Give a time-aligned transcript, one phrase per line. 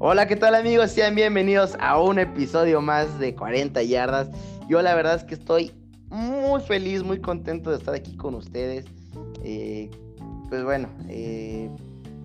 [0.00, 0.92] Hola, ¿qué tal amigos?
[0.92, 4.30] Sean bienvenidos a un episodio más de 40 yardas.
[4.68, 5.72] Yo la verdad es que estoy
[6.08, 8.86] muy feliz, muy contento de estar aquí con ustedes.
[9.42, 9.90] Eh,
[10.48, 11.68] pues bueno, eh,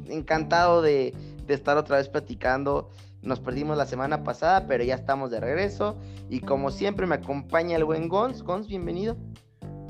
[0.07, 1.15] encantado de,
[1.47, 2.91] estar otra vez platicando.
[3.23, 5.97] Nos perdimos la semana pasada, pero ya estamos de regreso.
[6.29, 8.43] Y como siempre me acompaña el buen Gons.
[8.43, 9.17] Gons, bienvenido.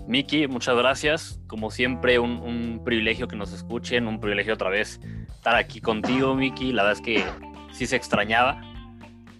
[0.07, 1.41] Miki, muchas gracias.
[1.47, 6.71] Como siempre, un, privilegio que nos escuchen, un privilegio otra vez estar aquí contigo, Miki.
[6.71, 8.61] La verdad es que sí se extrañaba,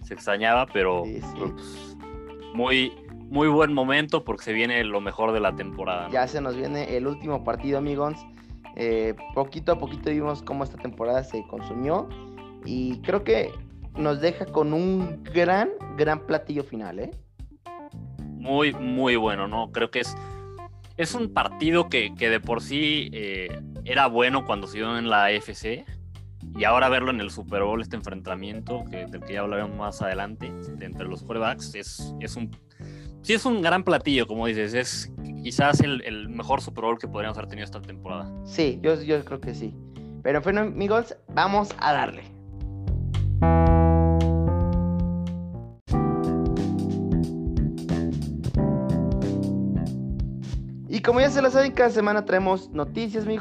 [0.02, 1.96] se extrañaba, pero pues,
[2.52, 2.92] muy,
[3.30, 6.08] muy buen momento porque se viene lo mejor de la temporada.
[6.10, 8.14] Ya se nos viene el último partido, amigos.
[8.76, 12.08] Eh, poquito a poquito vimos cómo esta temporada se consumió
[12.64, 13.52] y creo que
[13.96, 17.10] nos deja con un gran, gran platillo final, ¿eh?
[18.18, 19.70] Muy, muy bueno, ¿no?
[19.70, 20.14] Creo que es
[20.96, 25.24] es un partido que, de por sí eh, era bueno cuando se dio en la
[25.26, 25.84] AFC
[26.56, 30.02] y ahora verlo en el Super Bowl, este enfrentamiento que, del que ya hablaremos más
[30.02, 32.50] adelante entre los quarterbacks, es, es un
[33.22, 35.12] sí es un gran platillo, como dices, es
[35.42, 38.30] quizás el, mejor Super Bowl que podríamos haber tenido esta temporada.
[38.44, 39.74] Sí, yo, yo creo que sí.
[40.22, 42.34] Pero bueno, amigos, vamos a darle.
[51.04, 53.36] como ya se lo saben, cada semana traemos noticias, mi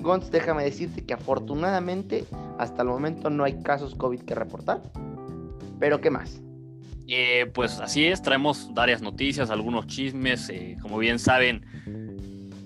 [0.00, 0.30] Gons.
[0.30, 2.24] Déjame decirte que afortunadamente
[2.58, 4.82] hasta el momento no hay casos COVID que reportar.
[5.78, 6.40] Pero ¿qué más?
[7.06, 10.50] Eh, pues así es, traemos varias noticias, algunos chismes.
[10.50, 11.64] Eh, como bien saben,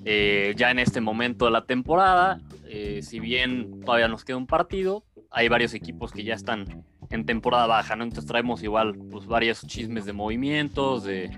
[0.04, 2.40] eh, ya en este momento de la temporada,
[3.02, 7.66] si bien todavía nos queda un partido, hay varios equipos que ya están en temporada
[7.66, 8.04] baja, ¿no?
[8.04, 11.30] Entonces traemos igual pues varios chismes de movimientos, de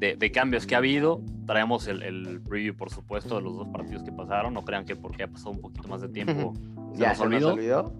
[0.00, 1.20] de, cambios que ha habido.
[1.46, 4.54] Traemos el, preview, por supuesto, de los dos partidos que pasaron.
[4.54, 6.54] No crean que porque ha pasado un poquito más de tiempo
[6.94, 7.92] se, ya, nos, olvidó.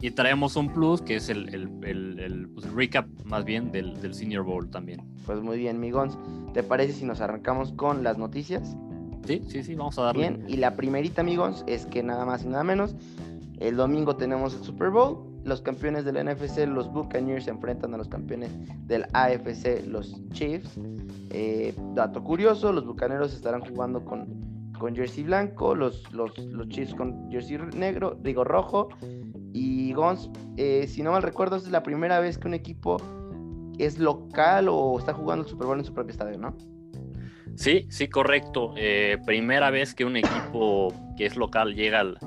[0.00, 1.70] Y traemos un plus que es el,
[2.54, 5.02] pues, recap más bien del, Senior Bowl también.
[5.26, 6.18] Pues muy bien, Migons.
[6.52, 8.76] ¿Te parece si nos arrancamos con las noticias?
[9.26, 10.28] Sí, sí, sí, vamos a darle.
[10.28, 12.94] Bien, y la primerita, amigos, es que nada más y nada menos.
[13.58, 17.96] El domingo tenemos el Super Bowl los campeones del NFC, los Buccaneers, se enfrentan a
[17.96, 18.50] los campeones
[18.86, 20.78] del AFC, los Chiefs.
[21.30, 26.94] Eh, dato curioso, los Bucaneros estarán jugando con, con jersey blanco, los, los, los, Chiefs
[26.94, 28.88] con jersey negro, digo rojo.
[29.52, 32.98] Y Gons, eh, si no mal recuerdo, es la primera vez que un equipo
[33.78, 36.54] es local o está jugando el Super Bowl en su propio estadio, ¿no?
[37.56, 38.74] Sí, sí, correcto.
[38.76, 42.18] Eh, primera vez que un equipo que es local llega al,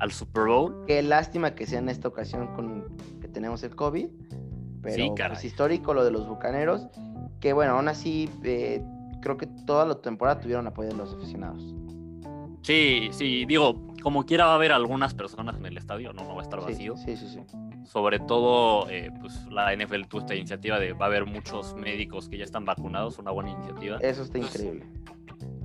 [0.00, 0.84] al Super Bowl.
[0.86, 4.08] Qué lástima que sea en esta ocasión con que tenemos el COVID.
[4.82, 6.88] Pero sí, pues, histórico lo de los bucaneros.
[7.38, 8.82] Que bueno, aún así eh,
[9.22, 11.74] creo que toda la temporada tuvieron apoyo de los aficionados.
[12.62, 16.34] Sí, sí, digo, como quiera va a haber algunas personas en el estadio, no, no
[16.34, 16.96] va a estar vacío.
[16.96, 17.40] Sí, sí, sí.
[17.84, 22.28] Sobre todo, eh, pues la NFL tuvo esta iniciativa de va a haber muchos médicos
[22.28, 23.98] que ya están vacunados, una buena iniciativa.
[24.00, 24.84] Eso está increíble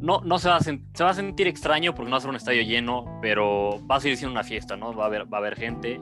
[0.01, 2.29] no, no se va, a se va a sentir extraño porque no va a ser
[2.29, 4.93] un estadio lleno, pero va a seguir siendo una fiesta, ¿no?
[4.93, 5.99] Va a haber, va a haber gente,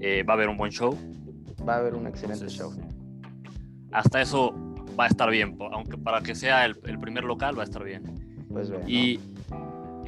[0.00, 0.96] eh, va a haber un buen show.
[1.66, 2.72] Va a haber un excelente show.
[3.92, 4.54] Hasta eso
[4.98, 8.02] va a estar bien, aunque para que sea el, primer local va a estar bien.
[8.50, 9.20] Pues Y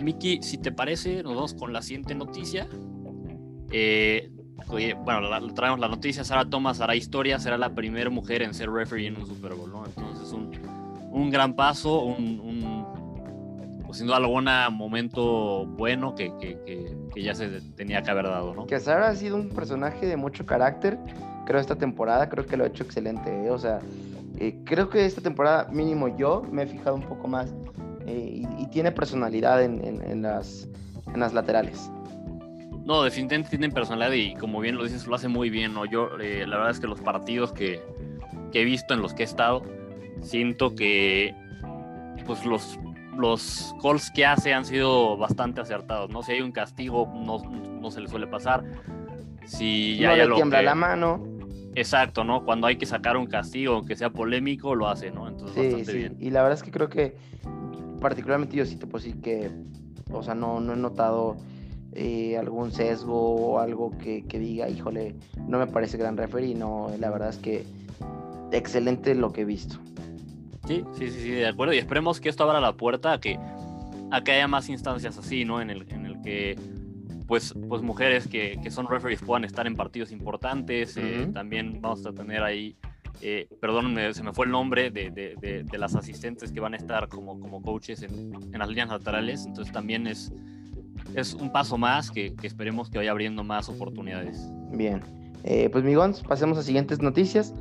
[0.02, 2.66] Miki, si te parece, nos vamos con la siguiente noticia.
[3.70, 4.30] Eh,
[5.04, 9.08] bueno, traemos la noticia, Sara Thomas hará historia, será la primera mujer en ser referee
[9.08, 9.84] en un Super Bowl, ¿no?
[9.84, 10.50] Entonces un,
[11.10, 12.40] un gran paso, un,
[13.94, 16.32] sin duda alguna, momento bueno que,
[17.16, 18.66] ya se tenía que haber dado, ¿no?
[18.66, 20.98] Que Sara ha sido un personaje de mucho carácter,
[21.46, 23.50] creo, esta temporada, creo que lo ha hecho excelente, ¿eh?
[23.50, 23.78] o sea,
[24.38, 27.54] eh, creo que esta temporada, mínimo yo, me he fijado un poco más
[28.06, 30.68] eh, y, tiene personalidad en, las,
[31.06, 31.88] en las laterales.
[32.84, 35.86] No, definitivamente tienen personalidad y como bien lo dices, lo hace muy bien, ¿no?
[35.86, 37.80] Yo, la verdad es que los partidos que,
[38.50, 39.62] que he visto en los que he estado,
[40.20, 41.34] siento que
[42.26, 42.78] pues los
[43.16, 46.22] los calls que hace han sido bastante acertados, ¿no?
[46.22, 48.64] Si hay un castigo, no, se le suele pasar.
[49.46, 51.22] Si ya no le tiembla la mano.
[51.76, 52.44] Exacto, ¿no?
[52.44, 55.26] Cuando hay que sacar un castigo, aunque sea polémico, lo hace, ¿no?
[55.26, 56.16] Entonces, sí, bastante bien.
[56.20, 57.16] Y la verdad es que creo que,
[58.00, 59.50] particularmente yo sí te puedo decir que,
[60.12, 61.36] o sea, no, no he notado
[61.92, 65.16] eh, algún sesgo o algo que, que, diga, híjole,
[65.48, 67.64] no me parece gran referee, no, la verdad es que
[68.52, 69.78] excelente lo que he visto.
[70.66, 71.74] Sí, sí, sí, de acuerdo.
[71.74, 73.38] Y esperemos que esto abra la puerta a que,
[74.10, 75.60] a que haya más instancias así, ¿no?
[75.60, 76.56] En el, en el que
[77.26, 80.96] pues, pues mujeres que, que son referees puedan estar en partidos importantes.
[80.96, 82.76] Eh, también vamos a tener ahí,
[83.20, 86.76] eh, perdón, se me fue el nombre de, de, de, las asistentes que van a
[86.76, 89.46] estar como, como coaches en, en las líneas laterales.
[89.46, 90.32] Entonces también es,
[91.14, 94.38] es un paso más que, que esperemos que vaya abriendo más oportunidades.
[94.72, 95.02] Bien.
[95.44, 97.54] Eh, pues migons, pasemos a siguientes noticias.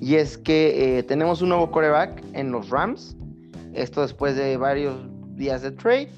[0.00, 3.16] Y es que eh, tenemos un nuevo coreback en los Rams.
[3.72, 4.96] Esto después de varios
[5.36, 6.10] días de trade.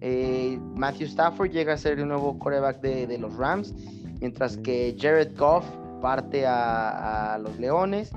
[0.00, 3.74] Eh, Matthew Stafford llega a ser el nuevo coreback de, los Rams.
[4.20, 5.64] Mientras que Jared Goff
[6.00, 8.10] parte a, los Leones.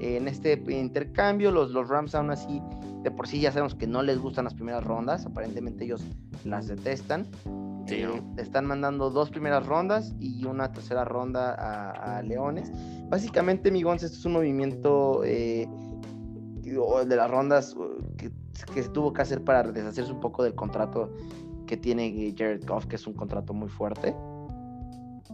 [0.00, 2.60] en este intercambio, los, los Rams aún así
[3.04, 6.02] de por sí ya sabemos que no les gustan las primeras rondas, aparentemente ellos
[6.42, 7.26] las detestan.
[7.88, 11.54] Eh, están mandando dos primeras rondas y una tercera ronda
[11.92, 12.72] a, Leones.
[13.08, 15.68] Básicamente, Migons, esto es un movimiento eh,
[16.62, 17.76] de las rondas
[18.16, 18.30] que,
[18.82, 21.12] se tuvo que hacer para deshacerse un poco del contrato
[21.66, 24.14] que tiene Jared Goff, que es un contrato muy fuerte.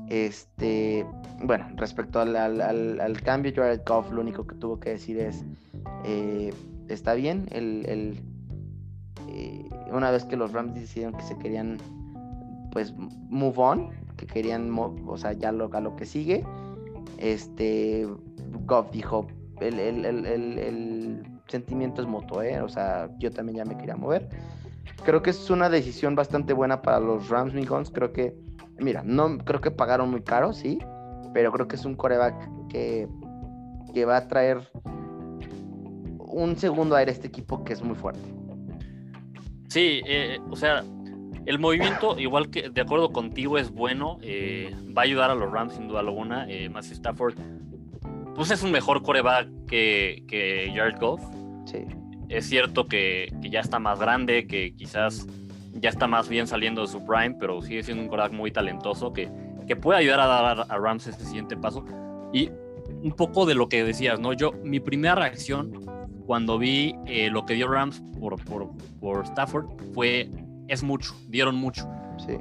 [0.08, 1.06] Este,
[1.44, 5.44] bueno, respecto al, al, cambio, Jared Goff lo único que tuvo que decir es,
[6.04, 6.52] eh,
[6.88, 8.18] está bien, el,
[9.92, 11.78] una vez que los Rams decidieron que se querían
[12.72, 16.44] pues move on, que querían, o sea, ya lo, a lo que sigue.
[17.18, 18.06] Este,
[18.66, 19.26] Goff dijo,
[19.60, 22.60] el, sentimiento es mutuo, ¿eh?
[22.60, 24.28] o sea, yo también ya me quería mover.
[25.04, 27.90] Creo que es una decisión bastante buena para los Rams Migons.
[27.90, 28.34] Creo que,
[28.78, 30.78] mira, no creo que pagaron muy caro, sí,
[31.32, 33.08] pero creo que es un coreback que,
[33.92, 34.70] que va a traer
[36.18, 38.20] un segundo aire a este equipo que es muy fuerte.
[39.68, 40.84] Sí, eh, o sea,
[41.46, 44.18] el movimiento, igual que de acuerdo contigo, es bueno.
[44.22, 46.46] Eh, va a ayudar a los Rams sin duda alguna.
[46.48, 47.34] Eh, Matthew Stafford,
[48.34, 51.22] pues es un mejor coreback que, que Jared Goff.
[51.64, 51.78] Sí.
[52.28, 55.26] Es cierto que, ya está más grande, que quizás
[55.72, 59.12] ya está más bien saliendo de su prime, pero sigue siendo un coreback muy talentoso
[59.12, 59.30] que,
[59.66, 61.84] que puede ayudar a dar a Rams este siguiente paso.
[62.32, 62.50] Y
[63.02, 64.32] un poco de lo que decías, ¿no?
[64.32, 65.72] Yo, mi primera reacción
[66.26, 68.70] cuando vi eh, lo que dio Rams por, por,
[69.00, 70.30] por Stafford fue
[70.70, 71.86] es mucho, dieron mucho.
[72.24, 72.38] Sí.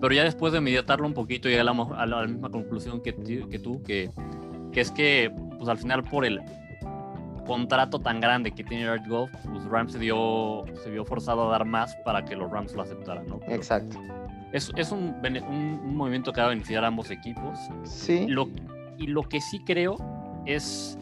[0.00, 3.14] Pero ya después de meditarlo un poquito, llegué a la, a la misma conclusión que,
[3.14, 4.10] que tú, que,
[4.72, 6.40] que, es que, pues al final, por el
[7.46, 11.52] contrato tan grande que tiene Jared Goff, pues Rams se, dio, se vio forzado a
[11.52, 13.40] dar más para que los Rams lo aceptaran, ¿no?
[13.48, 14.00] Exacto.
[14.52, 17.58] Es, es un, un, movimiento que va a beneficiar a ambos equipos.
[17.84, 18.26] Sí.
[18.28, 18.48] Lo,
[18.98, 19.96] y lo que sí creo
[20.46, 20.98] es.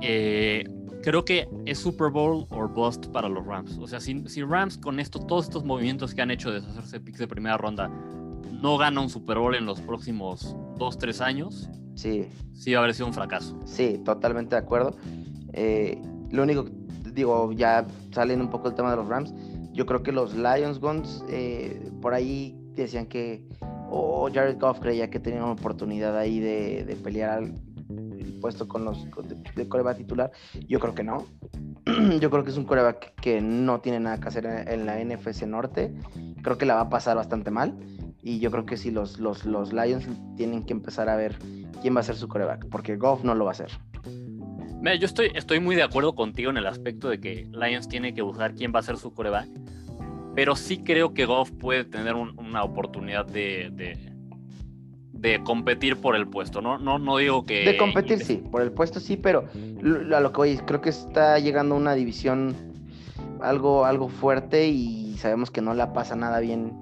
[0.00, 0.64] Eh,
[1.06, 3.78] creo que es Super Bowl o bust para los Rams.
[3.78, 6.98] O sea, si, si, Rams con esto, todos estos movimientos que han hecho de deshacerse
[6.98, 7.88] picks de primera ronda
[8.60, 12.26] no gana un Super Bowl en los próximos 2, 3 años, sí.
[12.54, 13.56] sí va a haber sido un fracaso.
[13.66, 14.96] Sí, totalmente de acuerdo.
[15.52, 16.66] Eh, lo único,
[17.12, 19.32] digo, ya saliendo un poco el tema de los Rams,
[19.72, 23.46] yo creo que los Lions Guns, eh, por ahí decían que,
[23.88, 27.52] o Jared Goff creía que tenía una oportunidad ahí de, de pelear
[28.36, 29.06] puesto con los
[29.54, 30.30] de, coreback titular.
[30.68, 31.26] Yo creo que no.
[32.20, 35.42] Yo creo que es un coreback que no tiene nada que hacer en, la NFC
[35.42, 35.94] Norte.
[36.42, 37.76] Creo que la va a pasar bastante mal.
[38.22, 41.38] Y yo creo que sí, los, los, los Lions tienen que empezar a ver
[41.80, 43.70] quién va a ser su coreback, porque Goff no lo va a hacer.
[44.80, 48.14] Mira, yo estoy, estoy muy de acuerdo contigo en el aspecto de que Lions tiene
[48.14, 49.48] que buscar quién va a ser su coreback,
[50.34, 54.15] pero sí creo que Goff puede tener una oportunidad de
[55.44, 56.78] competir por el puesto, ¿no?
[56.78, 57.64] No, no digo que...
[57.64, 59.44] De competir, sí, por el puesto sí, pero
[60.14, 62.54] a lo que voy, creo que está llegando una división
[63.40, 66.72] algo, algo fuerte y sabemos que no la pasa nada bien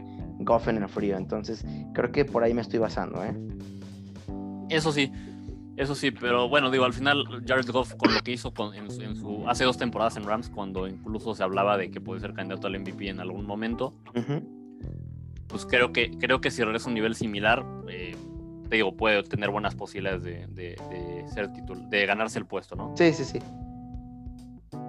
[0.41, 1.65] Goff en el frío, entonces
[1.95, 3.35] creo que por ahí me estoy basando, ¿eh?
[4.69, 5.13] Eso sí,
[5.77, 9.45] eso sí, pero bueno, digo, al final Jared Goff con lo que hizo en, su,
[9.49, 12.79] hace dos temporadas en Rams, cuando incluso se hablaba de que puede ser candidato al
[12.79, 13.95] MVP en algún momento,
[15.47, 18.17] pues creo que, creo que si regresa a un nivel similar, eh,
[18.75, 22.93] te digo, puede tener buenas posibilidades de, ser título, de ganarse el puesto, ¿no?
[22.97, 23.39] Sí, sí, sí.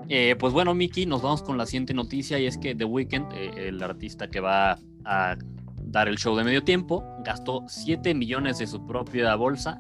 [0.10, 3.32] Eh, pues bueno, Miki, nos vamos con la siguiente noticia y es que The Weeknd,
[3.34, 5.36] eh, el artista que va a
[5.84, 9.80] dar el show de medio tiempo, gastó 7 millones de su propia bolsa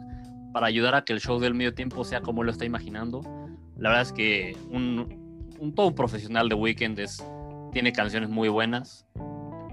[0.53, 3.21] para ayudar a que el show del medio tiempo sea como lo está imaginando.
[3.75, 7.25] La verdad es que un, un todo un profesional de Weeknd es,
[7.71, 9.07] tiene canciones muy buenas,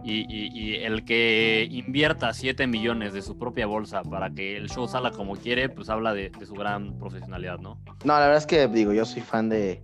[0.04, 5.12] y, el que invierta 7 millones de su propia bolsa para que el show salga
[5.12, 7.78] como quiere, pues habla de, su gran profesionalidad, ¿no?
[8.04, 9.82] No, la verdad es que digo, yo soy fan de,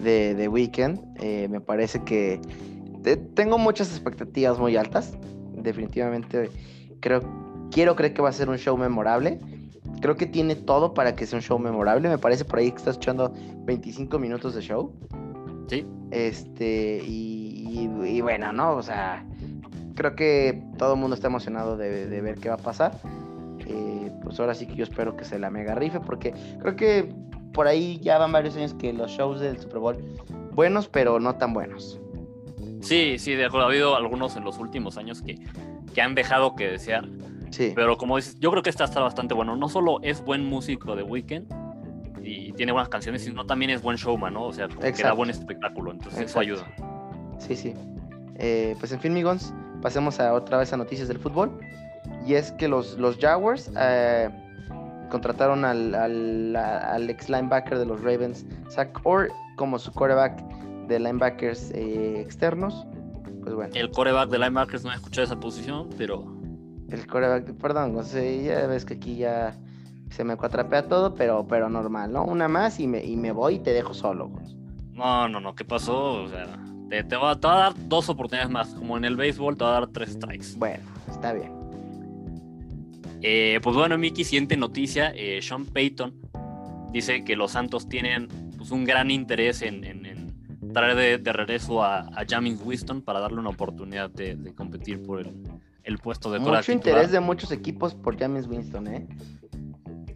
[0.00, 1.00] de, Weekend.
[1.20, 2.40] Eh, me parece que
[3.34, 5.16] tengo muchas expectativas muy altas.
[5.52, 6.50] Definitivamente
[7.00, 7.22] creo,
[7.70, 9.38] quiero creer que va a ser un show memorable.
[10.00, 12.08] Creo que tiene todo para que sea un show memorable.
[12.08, 13.32] Me parece por ahí que estás echando
[13.64, 14.92] 25 minutos de show.
[15.68, 15.86] Sí.
[16.10, 18.76] Este, y y, bueno, ¿no?
[18.76, 19.24] O sea,
[19.94, 22.98] creo que todo el mundo está emocionado de, ver qué va a pasar.
[23.66, 27.12] Eh, pues ahora sí que yo espero que se la mega rife, porque creo que
[27.52, 29.96] por ahí ya van varios años que los shows del Super Bowl
[30.52, 32.00] buenos, pero no tan buenos.
[32.80, 33.66] Sí, sí, de acuerdo.
[33.66, 35.38] Ha habido algunos en los últimos años que,
[35.94, 37.08] que han dejado que desear.
[37.50, 37.72] Sí.
[37.74, 39.56] Pero como dices, yo creo que esta está bastante bueno.
[39.56, 41.46] No solo es buen músico de Weekend
[42.22, 44.44] y tiene buenas canciones, sino también es buen showman, ¿no?
[44.44, 45.92] O sea, como que da buen espectáculo.
[45.92, 46.40] Entonces Exacto.
[46.52, 46.95] eso ayuda.
[47.38, 47.74] Sí, sí.
[48.36, 49.52] Eh, pues en fin, migons,
[49.82, 51.50] pasemos a otra vez a noticias del fútbol.
[52.26, 54.28] Y es que los, los Jaguars eh,
[55.10, 60.42] contrataron al, al, al ex linebacker de los Ravens, Zach Orr, como su quarterback
[60.88, 62.86] de linebackers eh, externos.
[63.42, 66.24] Pues bueno, El coreback de linebackers no he escuchado esa posición, pero
[66.90, 69.56] el quarterback, perdón, José, ya ves que aquí ya
[70.10, 72.24] se me cuatrapea todo, pero, pero normal, ¿no?
[72.24, 74.30] Una más y me, y me voy y te dejo solo.
[74.92, 76.24] No, no, no, ¿qué pasó?
[76.24, 76.46] O sea,
[76.88, 78.68] te, te va, te va a dar dos oportunidades más.
[78.74, 80.46] Como en el béisbol, te va a dar tres strikes.
[80.56, 81.52] Bueno, está bien.
[83.22, 85.12] Eh, pues bueno, Miki, siguiente noticia.
[85.14, 86.14] eh, Sean Payton
[86.92, 91.32] dice que los Santos tienen pues, un gran interés en, en- en traer de, de
[91.32, 95.32] regreso a, a James Winston para darle una oportunidad de, de competir por el,
[95.84, 99.06] el puesto de Mucho interés de muchos equipos por James Winston, ¿eh?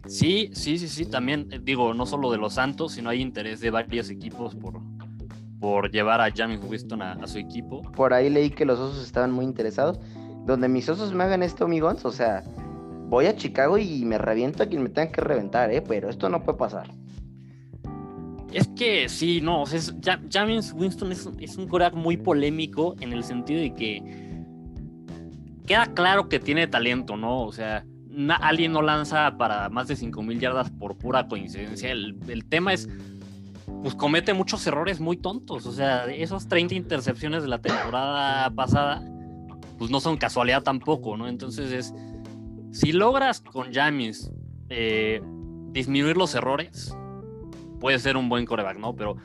[0.07, 1.05] Sí, sí, sí, sí.
[1.05, 4.79] También eh, digo, no solo de los Santos, sino hay interés de varios equipos por,
[5.61, 7.81] por llevar a James Winston a, a su equipo.
[7.93, 9.97] Por ahí leí que los osos estaban muy interesados.
[10.45, 12.43] Donde mis osos me hagan esto, amigos, o sea,
[13.07, 15.81] voy a Chicago y me reviento a quien me tenga que reventar, ¿eh?
[15.81, 16.89] Pero esto no puede pasar.
[18.51, 22.17] Es que sí, no, o sea, es- Ja- James Winston es, es un quarterback muy
[22.17, 24.01] polémico en el sentido de que
[25.67, 27.43] queda claro que tiene talento, ¿no?
[27.43, 31.91] O sea, na- alguien no lanza para más de 5.000 yardas por pura coincidencia.
[31.91, 32.89] El, el tema es,
[33.81, 35.65] pues comete muchos errores muy tontos.
[35.65, 39.03] O sea, esos 30 intercepciones de la temporada pasada,
[39.77, 41.27] pues no son casualidad tampoco, ¿no?
[41.27, 41.93] Entonces es,
[42.71, 44.31] si logras con James
[44.69, 45.21] eh,
[45.71, 46.95] disminuir los errores,
[47.79, 48.95] puede ser un buen coreback, ¿no?
[48.95, 49.17] Pero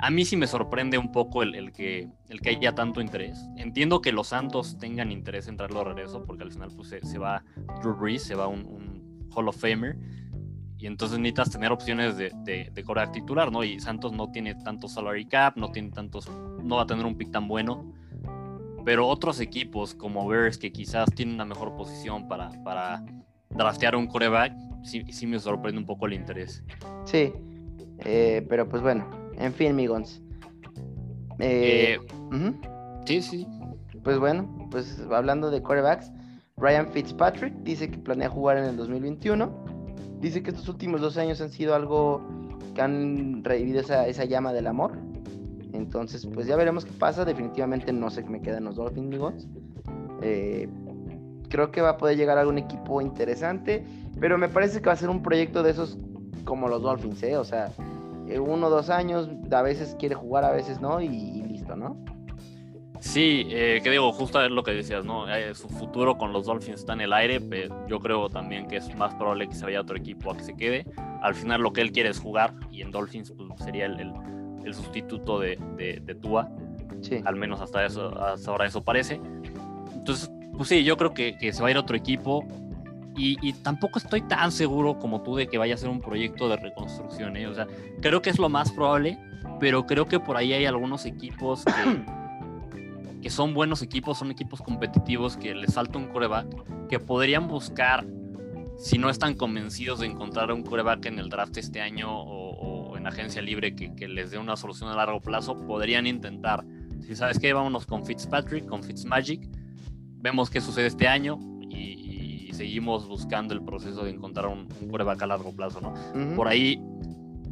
[0.00, 3.38] a mí sí me sorprende un poco el, el que, el que haya tanto interés.
[3.56, 7.00] Entiendo que los Santos tengan interés en traerlo de regreso, porque al final pues, se,
[7.04, 7.44] se va
[7.82, 9.96] Drew Brees, se va un, un Hall of Famer,
[10.78, 13.64] y entonces necesitas tener opciones de, de, de coreback titular, ¿no?
[13.64, 16.30] Y Santos no tiene tanto salary cap, no tiene tantos,
[16.62, 17.92] no va a tener un pick tan bueno.
[18.84, 23.04] Pero otros equipos como Bears, que quizás tienen una mejor posición para, para
[23.50, 24.54] draftear un coreback,
[24.84, 26.62] sí, sí me sorprende un poco el interés.
[27.04, 27.32] Sí.
[28.04, 30.22] Eh, pero pues bueno, en fin, amigos.
[31.40, 31.98] Eh,
[32.32, 32.52] Eh,
[33.04, 33.46] sí, sí.
[34.04, 36.12] Pues bueno, pues hablando de quarterbacks,
[36.56, 39.67] Ryan Fitzpatrick dice que planea jugar en el 2021.
[40.20, 42.22] Dice que estos últimos dos años han sido algo
[42.74, 44.98] que han revivido esa, esa llama del amor.
[45.72, 47.24] Entonces, pues ya veremos qué pasa.
[47.24, 49.48] Definitivamente no sé qué me quedan los Dolphins, amigos.
[50.22, 50.68] Eh,
[51.48, 53.86] creo que va a poder llegar algún equipo interesante,
[54.18, 55.98] pero me parece que va a ser un proyecto de esos
[56.44, 57.36] como los Dolphins, ¿eh?
[57.36, 57.72] O sea,
[58.26, 61.96] eh, uno o dos años, a veces quiere jugar, a veces no, y listo, ¿no?
[63.00, 65.32] Sí, eh, que digo, justo es lo que decías, ¿no?
[65.32, 68.76] Eh, su futuro con los Dolphins está en el aire, pero yo creo también que
[68.76, 70.84] es más probable que se vaya a otro equipo a que se quede.
[71.22, 74.12] Al final lo que él quiere es jugar y en Dolphins pues, sería el, el-
[74.64, 76.48] el sustituto de, de, de Tua,
[77.00, 77.20] Sí.
[77.24, 79.20] al menos hasta, eso, hasta ahora eso parece.
[79.94, 82.44] Entonces, pues sí, yo creo que, que se va a ir a otro equipo
[83.16, 86.48] y, y tampoco estoy tan seguro como tú de que vaya a ser un proyecto
[86.48, 87.46] de reconstrucción, ¿eh?
[87.46, 87.66] O sea,
[88.02, 89.18] creo que es lo más probable,
[89.60, 91.72] pero creo que por ahí hay algunos equipos que,
[93.22, 98.06] que son buenos equipos, son equipos competitivos que les falta un coreback, que podrían buscar,
[98.76, 102.96] si no están convencidos de encontrar un coreback en el draft este año o, o
[102.96, 106.64] en agencia libre que, que les dé una solución a largo plazo, podrían intentar.
[107.00, 109.48] Si sabes que vámonos con Fitzpatrick, con Fitzmagic,
[110.20, 111.38] vemos qué sucede este año
[111.70, 115.94] y, y seguimos buscando el proceso de encontrar un, un coreback a largo plazo, ¿no?
[116.34, 116.80] Por ahí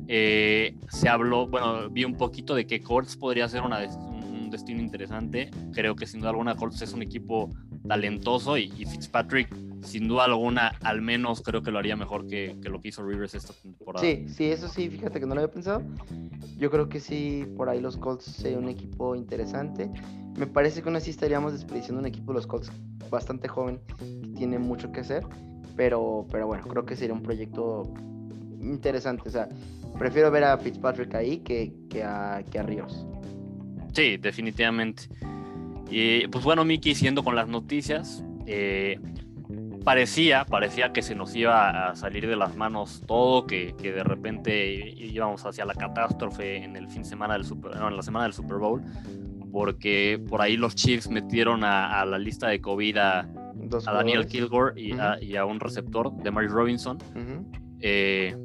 [0.08, 3.80] eh, se habló, bueno, vi un poquito de que Colts podría ser una
[4.46, 5.50] un destino interesante.
[5.72, 7.50] Creo que sin duda alguna Colts es un equipo
[7.86, 12.56] talentoso y, y Fitzpatrick, sin duda alguna, al menos creo que lo haría mejor que,
[12.62, 14.04] que lo que hizo Rivers esta temporada.
[14.04, 15.82] Sí, sí, eso sí, fíjate que no lo había pensado.
[16.56, 19.90] Yo creo que sí, por ahí los Colts sería un equipo interesante.
[20.36, 22.70] Me parece que aún así estaríamos desperdiciando un equipo de los Colts
[23.10, 25.24] bastante joven, que tiene mucho que hacer.
[25.76, 27.92] Pero, pero bueno, creo que sería un proyecto
[28.60, 29.28] interesante.
[29.28, 29.48] O sea,
[29.98, 33.06] prefiero ver a Fitzpatrick ahí que, que, a, que a Ríos.
[33.96, 35.04] Sí, definitivamente.
[35.90, 39.00] Y pues bueno, Miki, siguiendo con las noticias, eh,
[39.86, 44.04] parecía, parecía que se nos iba a salir de las manos todo, que, que de
[44.04, 48.02] repente íbamos hacia la catástrofe en el fin de semana del Super, no, en la
[48.02, 48.82] semana del Super Bowl,
[49.50, 53.26] porque por ahí los Chiefs metieron a, a la lista de COVID a,
[53.86, 54.26] Daniel.
[54.26, 55.24] Kilgore y, a, Ujú.
[55.24, 56.98] y a un receptor, de Mary Robinson.
[57.80, 58.36] Eh,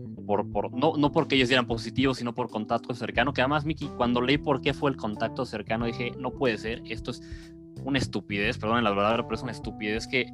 [0.74, 3.34] no, no porque ellos dieran positivo, sino por contacto cercano.
[3.34, 6.82] Que además, Miki, cuando leí por qué fue el contacto cercano, dije, no puede ser,
[6.86, 7.22] esto es
[7.84, 10.34] una estupidez, perdón la verdad, pero es una estupidez que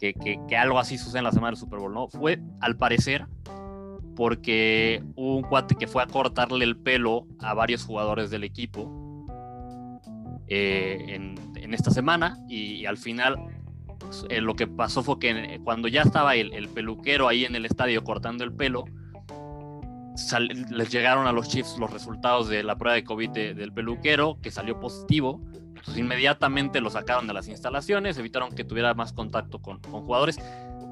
[0.00, 0.14] que,
[0.48, 2.08] que, algo así sucede en la semana del Super Bowl, ¿no?
[2.08, 3.26] Fue, al parecer,
[4.16, 9.26] porque hubo un cuate que fue a cortarle el pelo a varios jugadores del equipo
[10.48, 11.38] eh, en,
[11.74, 13.36] esta semana y, al final
[14.28, 18.02] eh, lo que pasó fue que cuando ya estaba el, peluquero ahí en el estadio
[18.02, 18.86] cortando el pelo,
[20.70, 24.50] les llegaron a los Chiefs los resultados de la prueba de COVID del peluquero, que
[24.50, 25.40] salió positivo.
[25.54, 30.38] Entonces inmediatamente lo sacaron de las instalaciones, evitaron que tuviera más contacto con, jugadores.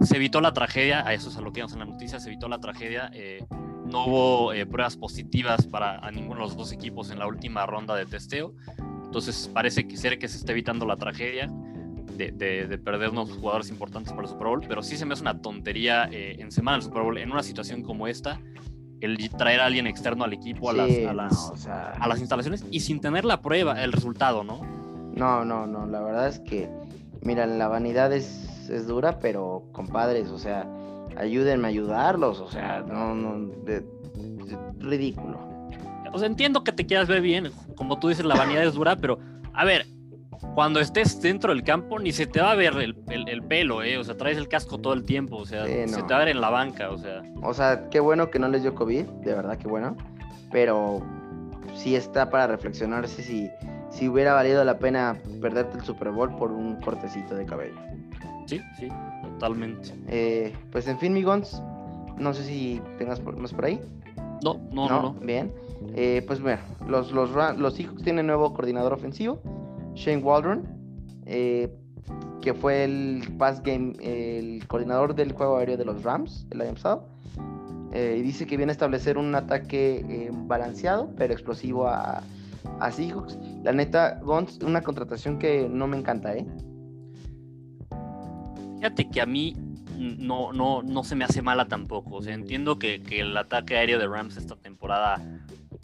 [0.00, 2.28] Se evitó la tragedia, a eso es a lo que vimos en la noticia, se
[2.28, 3.10] evitó la tragedia.
[3.12, 3.44] Eh,
[3.86, 7.66] no hubo eh, pruebas positivas para a ninguno de los dos equipos en la última
[7.66, 8.54] ronda de testeo.
[9.04, 11.50] Entonces parece que ser que se está evitando la tragedia
[12.16, 12.32] de,
[12.66, 15.40] de, perder unos jugadores importantes para el Super Bowl, pero sí se me hace una
[15.40, 18.40] tontería eh, en semana del Super Bowl, en una situación como esta,
[19.00, 22.80] el traer a alguien externo al equipo, a, las, a, las, a las instalaciones y
[22.80, 24.60] sin tener la prueba, el resultado, ¿no?
[25.14, 26.70] No, no, no, la verdad es que,
[27.22, 30.68] mira, la vanidad es, es dura, pero compadres, o sea,
[31.16, 33.52] ayúdenme a ayudarlos, o sea, no, no,
[34.78, 35.40] ridículo.
[36.12, 38.96] O sea, entiendo que te quieras ver bien, como tú dices, la vanidad es dura,
[38.96, 39.18] pero,
[39.52, 39.86] a ver,
[40.58, 43.96] cuando estés dentro del campo ni se te va a ver el, pelo, ¿eh?
[43.96, 46.30] O sea, traes el casco todo el tiempo, o sea, se te va a ver
[46.30, 47.22] en la banca, o sea.
[47.44, 49.96] O sea, qué bueno que no les dio COVID, de verdad, qué bueno.
[50.50, 51.00] Pero
[51.76, 53.48] sí está para reflexionarse si,
[53.88, 57.78] si hubiera valido la pena perderte el Super Bowl por un cortecito de cabello.
[58.46, 58.88] Sí, sí,
[59.34, 59.94] totalmente.
[60.08, 61.62] Eh, pues en fin, Migons,
[62.16, 63.80] no sé si tengas más por ahí.
[64.42, 65.12] No, no, no.
[65.20, 65.52] Bien.
[65.94, 69.40] Eh, pues bueno, los, los, los Seahawks tienen nuevo coordinador ofensivo.
[69.98, 70.64] Shane Waldron,
[71.26, 71.68] eh,
[72.40, 76.74] que fue el pass game, el coordinador del juego aéreo de los Rams el año
[76.74, 77.08] pasado.
[77.92, 82.22] Eh, dice que viene a establecer un ataque eh, balanceado, pero explosivo a,
[82.78, 83.38] a Seahawks.
[83.64, 86.46] La neta, Gons, una contratación que no me encanta, ¿eh?
[88.76, 89.56] Fíjate que a mí
[89.96, 92.16] no, no, no se me hace mala tampoco.
[92.16, 95.20] O sea, entiendo que el ataque aéreo de Rams esta temporada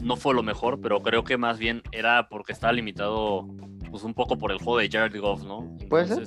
[0.01, 3.49] no fue lo mejor, pero creo que más bien era porque estaba limitado
[3.95, 5.71] pues un poco por el juego de Jared Goff, ¿no?
[5.89, 6.27] ¿Puede ser?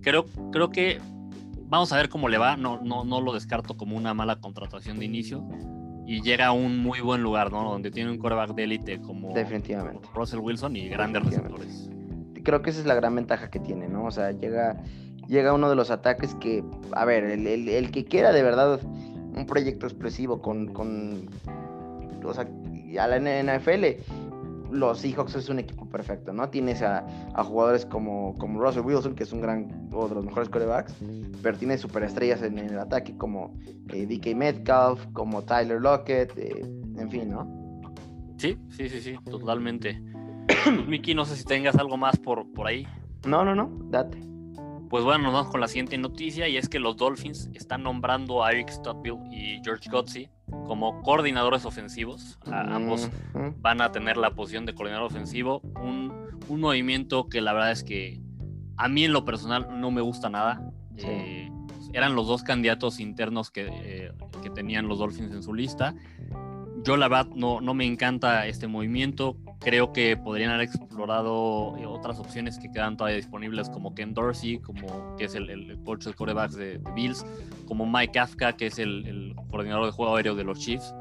[0.00, 0.98] Creo, creo que
[1.66, 4.98] vamos a ver cómo le va, no, no, no lo descarto como una mala contratación
[4.98, 5.46] de inicio
[6.06, 7.62] y llega a un muy buen lugar, ¿no?
[7.70, 10.08] Donde tiene un quarterback de élite como Definitivamente.
[10.14, 11.90] Russell Wilson y grandes receptores.
[12.42, 14.06] Creo que esa es la gran ventaja que tiene, ¿no?
[14.06, 14.82] O sea, llega,
[15.28, 19.44] llega uno de los ataques que, a ver, el, el, que quiera de verdad un
[19.44, 21.28] proyecto explosivo con, con
[22.24, 22.48] o sea,
[22.98, 23.84] a la NFL
[24.72, 26.48] los Seahawks es un equipo perfecto, ¿no?
[26.48, 27.04] Tienes a,
[27.44, 30.94] jugadores como, como Russell Wilson, que es un gran, uno de los mejores quarterbacks,
[31.42, 33.58] pero tienes superestrellas en, el ataque como
[33.92, 36.62] eh, DK Metcalf, como Tyler Lockett, eh,
[36.98, 37.60] en fin, ¿no?
[38.36, 40.02] Sí, sí, sí, sí, totalmente.
[40.64, 42.86] Pues, Miki, no sé si tengas algo más por, por ahí.
[43.26, 44.18] No, no, no, date.
[44.88, 48.42] Pues bueno, nos vamos con la siguiente noticia y es que los Dolphins están nombrando
[48.42, 50.28] a Eric Studville y George Godsey
[50.66, 52.38] como coordinadores ofensivos.
[52.44, 53.10] ambos
[53.58, 55.60] van a tener la posición de coordinador ofensivo.
[55.82, 58.20] Un, movimiento que la verdad es que
[58.76, 60.60] a mí en lo personal no me gusta nada.
[60.96, 61.48] Eh,
[61.92, 65.94] eran los dos candidatos internos que, eh, que tenían los Dolphins en su lista
[66.82, 69.36] yo la verdad no, no me encanta este movimiento.
[69.60, 74.58] Creo que podrían haber explorado eh, otras opciones que quedan todavía disponibles, como Ken Dorsey,
[74.58, 77.26] como que es el, el coach de corebacks de, Bills,
[77.66, 80.94] como Mike Kafka, que es el, coordinador de juego aéreo de los Chiefs.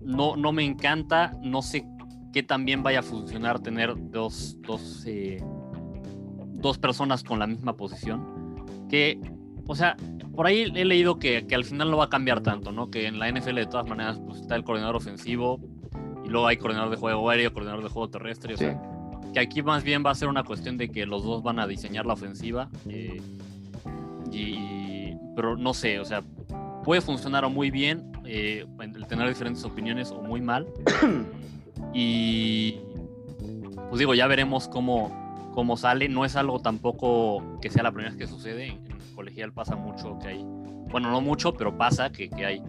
[0.00, 1.86] No, no me encanta, no sé
[2.32, 5.42] qué también vaya a funcionar tener dos, dos, eh,
[6.54, 8.64] dos personas con la misma posición.
[8.88, 9.20] Que,
[9.66, 9.96] o sea,
[10.34, 12.90] por ahí he leído que, al final no va a cambiar tanto, ¿no?
[12.90, 15.60] Que en la NFL de todas maneras pues, está el coordinador ofensivo
[16.30, 18.80] luego hay coordinador de juego aéreo, coordinador de juego terrestre, o sea,
[19.34, 21.66] que aquí más bien va a ser una cuestión de que los dos van a
[21.66, 22.68] diseñar la ofensiva.
[22.88, 23.20] Eh,
[24.32, 26.22] y, pero no sé, o sea,
[26.84, 30.66] puede funcionar muy bien eh, el tener diferentes opiniones o muy mal.
[31.94, 32.76] y
[33.88, 36.08] pues digo, ya veremos cómo, cómo sale.
[36.08, 38.78] No es algo tampoco que sea la primera vez que sucede
[39.14, 42.62] colegial pasa mucho que hay, bueno, no mucho, pero pasa que, que hay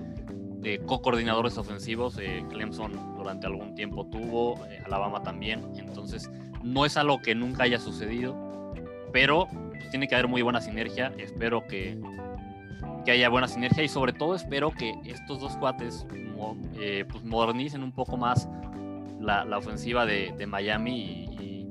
[0.64, 2.18] eh, co-coordinadores ofensivos.
[2.20, 5.64] Eh, Clemson durante algún tiempo tuvo, eh, Alabama también.
[5.78, 6.30] Entonces,
[6.64, 8.36] no es algo que nunca haya sucedido,
[9.12, 11.14] pero pues, tiene que haber muy buena sinergia.
[11.18, 11.98] Espero que,
[13.06, 16.06] que haya buena sinergia y sobre todo espero que estos dos cuates
[17.12, 18.50] pues modernicen un poco más
[19.20, 21.68] la, la ofensiva de, de Miami y,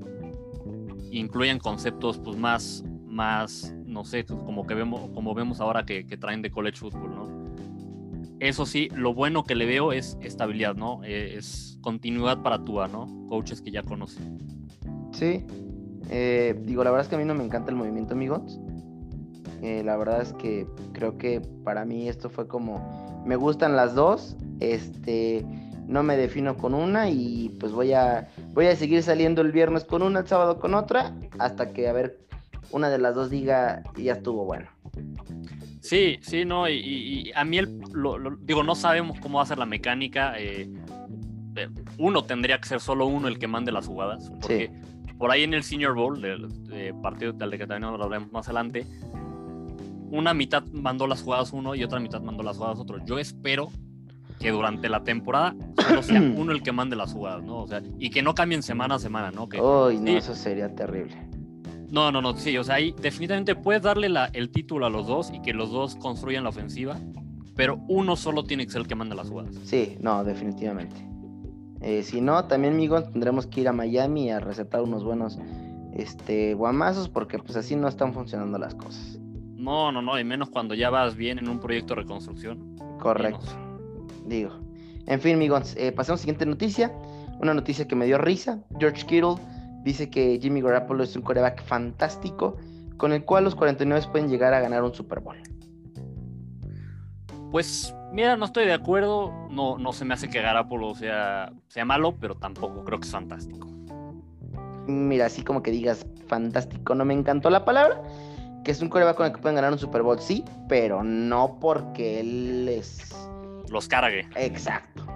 [1.10, 6.04] y, incluyan conceptos pues más, más no sé, como que vemos, como vemos ahora que,
[6.04, 7.19] traen de college football, ¿no?
[8.40, 11.04] Eso sí, lo bueno que le veo es estabilidad, ¿no?
[11.04, 13.26] Eh, es continuidad para Tua, ¿no?
[13.28, 14.38] Coaches que ya conocen.
[15.12, 15.44] Sí.
[16.08, 18.58] Eh, digo, la verdad es que a mí no me encanta el movimiento, amigos.
[19.62, 23.94] Eh, la verdad es que creo que para mí esto fue como, me gustan las
[23.94, 25.44] dos, este,
[25.86, 29.84] no me defino con una y pues voy a, voy a seguir saliendo el viernes
[29.84, 32.20] con una, el sábado con otra, hasta que a ver,
[32.70, 34.68] una de las dos diga, ya estuvo bueno.
[35.80, 37.80] Sí, sí, no, y, a mí, el,
[38.42, 40.34] digo, no sabemos cómo va a ser la mecánica.
[40.38, 40.70] Eh,
[41.56, 44.70] eh, uno tendría que ser solo uno el que mande las jugadas, porque
[45.18, 46.48] por ahí en el Senior Bowl, del
[47.02, 48.86] partido del que también hablaremos más adelante,
[50.10, 52.98] una mitad mandó las jugadas uno y otra mitad mandó las jugadas otro.
[53.04, 53.70] Yo espero
[54.38, 55.54] que durante la temporada
[55.86, 57.62] solo sea uno el que mande las jugadas, ¿no?
[57.62, 59.48] O sea, y que no cambien semana a semana, ¿no?
[59.48, 61.29] Que, Uy, no, eso sería terrible.
[61.90, 65.32] No, no, no, sí, o sea, ahí definitivamente puedes darle el título a los dos
[65.32, 66.96] y que los dos construyan la ofensiva,
[67.56, 69.56] pero uno solo tiene que ser el que manda las jugadas.
[69.64, 70.96] Sí, no, definitivamente.
[71.80, 75.38] Eh, si no, también, amigos, tendremos que ir a Miami a recetar unos buenos
[75.94, 79.18] este, guamazos porque pues así no están funcionando las cosas.
[79.56, 82.76] No, no, no, y menos cuando ya vas bien en un proyecto de reconstrucción.
[83.00, 83.46] Correcto.
[84.26, 84.52] Digo.
[85.06, 86.92] En fin, amigos, eh, pasamos a la siguiente noticia.
[87.40, 88.62] Una noticia que me dio risa.
[88.78, 89.36] George Kittle
[89.82, 92.56] dice que Jimmy Garoppolo es un coreback fantástico
[92.96, 95.36] con el cual los 49 pueden llegar a ganar un Super Bowl.
[97.50, 99.32] Pues mira, no estoy de acuerdo.
[99.50, 103.12] No, no se me hace que Garoppolo sea, sea malo, pero tampoco creo que es
[103.12, 103.68] fantástico.
[104.86, 108.02] Mira, así como que digas fantástico, no me encantó la palabra.
[108.64, 111.58] Que es un coreback con el que pueden ganar un Super Bowl, sí, pero no
[111.60, 113.16] porque él es.
[113.70, 114.28] Los cargue.
[114.36, 115.06] Exacto.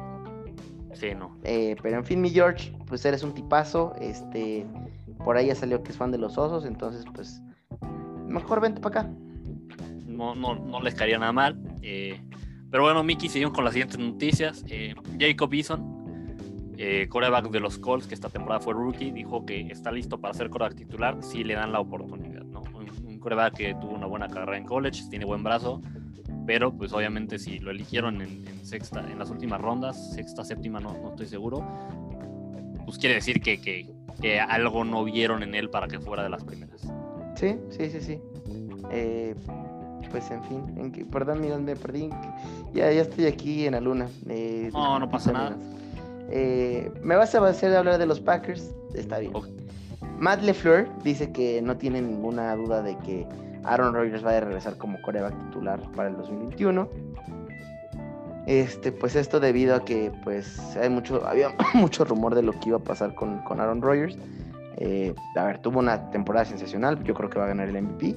[0.95, 1.37] Sí, no.
[1.45, 3.93] Eh, pero en fin, mi George, pues eres un tipazo.
[4.01, 4.65] Este,
[5.25, 7.43] por ahí ya salió que es fan de los osos, entonces, pues,
[8.29, 9.11] mejor vente para acá.
[10.07, 11.61] No, no, no les caería nada mal.
[11.83, 12.21] Eh,
[12.71, 14.65] pero bueno, Mickey, seguimos con las siguientes noticias.
[14.69, 19.63] Eh, Jacob Eason, eh, coreback de los Colts, que esta temporada fue rookie, dijo que
[19.63, 22.45] está listo para ser coreback titular si le dan la oportunidad.
[22.45, 22.61] ¿no?
[22.61, 25.83] Un, coreback que tuvo una buena carrera en college, tiene buen brazo,
[26.47, 30.93] pero pues obviamente si lo eligieron en, sexta, en las últimas rondas, sexta, séptima, no,
[30.93, 31.67] no estoy seguro,
[32.85, 33.87] pues quiere decir que, que,
[34.21, 36.81] que, algo no vieron en él para que fuera de las primeras.
[37.37, 38.21] Sí, sí, sí, sí.
[38.91, 39.35] Eh,
[40.11, 42.09] pues en fin, en perdón, mira, me perdí.
[42.73, 44.09] Ya, ya estoy aquí en la luna.
[44.29, 45.57] Eh, no, no pasa nada.
[46.31, 49.33] Eh, me vas a hacer hablar de los Packers, está bien.
[50.19, 53.27] Matt LeFleur dice que no tiene ninguna duda de que
[53.65, 56.89] Aaron Rodgers va a regresar como coreback titular para el 2021.
[58.47, 62.69] Este, pues esto debido a que pues hay mucho, había mucho rumor de lo que
[62.69, 64.19] iba a pasar con, con Aaron Rodgers.
[64.77, 68.17] Eh, a ver, tuvo una temporada sensacional, yo creo que va a ganar el MVP.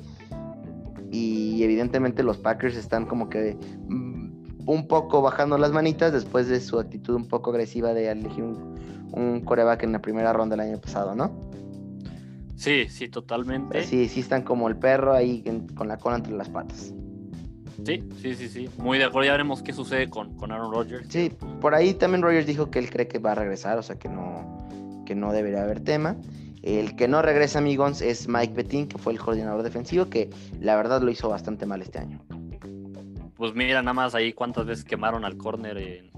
[1.12, 6.60] Y evidentemente los Packers están como que mm, un poco bajando las manitas después de
[6.60, 8.78] su actitud un poco agresiva de elegir un,
[9.14, 11.32] un coreback en la primera ronda del año pasado, ¿no?
[12.58, 13.84] Sí, sí, totalmente.
[13.84, 15.44] Sí, sí están como el perro ahí
[15.76, 16.94] con la cola entre las patas.
[17.86, 18.70] Sí, sí, sí, sí.
[18.78, 19.26] Muy de acuerdo.
[19.28, 21.08] Ya veremos qué sucede con, con Aaron Rodgers.
[21.10, 23.98] Sí, por ahí también Rodgers dijo que él cree que va a regresar, o sea
[23.98, 26.16] que no, que no debería haber tema.
[26.64, 30.76] El que no regresa, amigos, es Mike Bettin, que fue el coordinador defensivo, que la
[30.76, 32.20] verdad lo hizo bastante mal este año.
[33.36, 35.78] Pues mira, nada más ahí cuántas veces quemaron al corner.
[35.78, 36.12] En,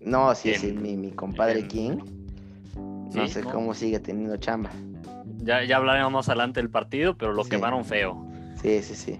[0.00, 1.98] no, sí, sí, mi, mi compadre King.
[3.14, 4.70] No sé cómo sigue teniendo chamba.
[5.38, 8.26] Ya, ya hablaremos más adelante del partido, pero lo quemaron feo.
[8.60, 9.18] Sí, sí, sí.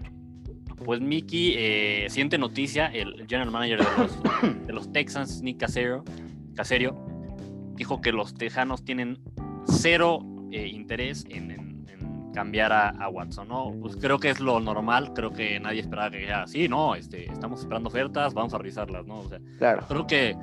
[0.84, 3.80] Pues Mickey, eh, siguiente noticia, el general manager
[4.66, 6.04] de los, Texans, Nick Caserio,
[6.54, 6.94] Caserio,
[7.74, 9.18] dijo que los tejanos tienen
[9.66, 10.20] cero
[10.52, 11.64] eh, interés en,
[12.34, 13.72] cambiar a, Watson, ¿no?
[13.80, 17.30] Pues creo que es lo normal, creo que nadie esperaba que ya, sí, no, este,
[17.30, 19.20] estamos esperando ofertas, vamos a revisarlas, ¿no?
[19.20, 19.84] O sea, claro.
[19.88, 20.36] creo que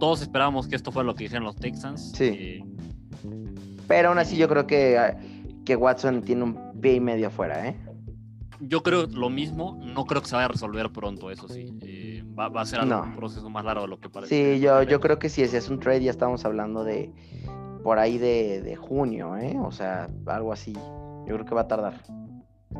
[0.00, 2.12] todos esperábamos que esto fuera lo que dijeron los Texans.
[2.16, 2.24] Sí.
[2.24, 2.64] Eh,
[3.86, 5.14] pero aún así yo creo que,
[5.64, 7.76] que Watson tiene un pie y medio afuera, ¿eh?
[8.60, 11.72] Yo creo lo mismo, no creo que se vaya a resolver pronto, eso sí.
[11.82, 14.56] Eh, va, a ser un proceso más largo de lo que parece.
[14.56, 17.12] Sí, yo, yo creo que si ese es un trade ya estamos hablando de
[17.82, 19.56] por ahí de, junio, ¿eh?
[19.60, 20.72] O sea, algo así.
[20.72, 21.94] Yo creo que va a tardar.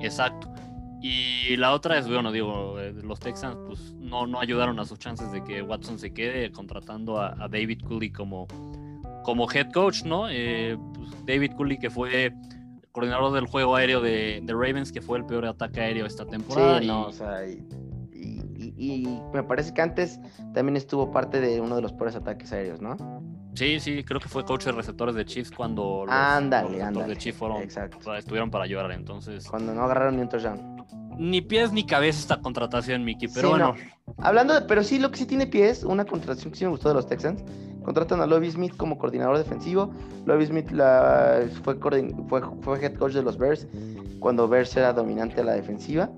[0.01, 0.53] Exacto.
[1.01, 4.99] Y la otra es, bueno, digo, eh, los Texans pues no, no ayudaron a sus
[4.99, 8.49] chances de que Watson se quede contratando a, a David Cooley como
[9.29, 10.27] como head coach, ¿no?
[10.31, 12.33] Eh, pues, David Cooley, que fue
[12.92, 16.81] coordinador del juego aéreo de, Ravens, que fue el peor ataque aéreo esta temporada.
[16.81, 20.20] Sí, no, o sea, y, me parece que antes
[20.53, 22.96] también estuvo parte de uno de los peores ataques aéreos, ¿no?
[23.55, 27.09] Sí, sí, creo que fue coach de receptores de Chiefs cuando los, ándale, ándale.
[27.09, 29.48] de Chiefs fueron, estuvieron para ayudar, entonces.
[29.48, 30.77] Cuando no agarraron ni un touchdown.
[31.18, 33.74] Ni pies ni cabeza esta contratación, Mickey, pero bueno.
[34.18, 36.88] Hablando de, pero sí, lo que sí tiene pies, una contratación que sí me gustó
[36.88, 37.42] de los Texans,
[37.88, 39.90] contratan a Lovie Smith como coordinador defensivo.
[40.27, 40.68] Lovie Smith
[41.62, 43.66] fue, head coach de los Bears
[44.20, 46.11] cuando Bears era dominante a la defensiva.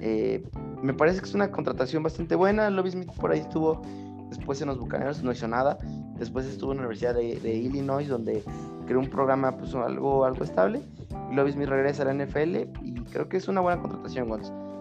[0.00, 0.42] Eh,
[0.82, 2.70] me parece que es una contratación bastante buena.
[2.70, 3.82] Lovie Smith por ahí estuvo
[4.30, 5.78] después en los Bucaneros, no hizo nada.
[6.18, 8.42] Después estuvo en la Universidad de, Illinois, donde
[8.86, 10.82] creó un programa pues, algo, algo estable.
[11.30, 14.28] Lovie Smith regresa a la NFL y creo que es una buena contratación,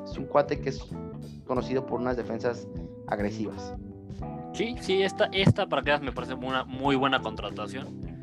[0.06, 0.80] Es un cuate que es
[1.46, 2.68] conocido por unas defensas
[3.06, 3.76] agresivas.
[4.56, 8.16] Sí, sí, esta, esta para que me parece una muy buena contratación.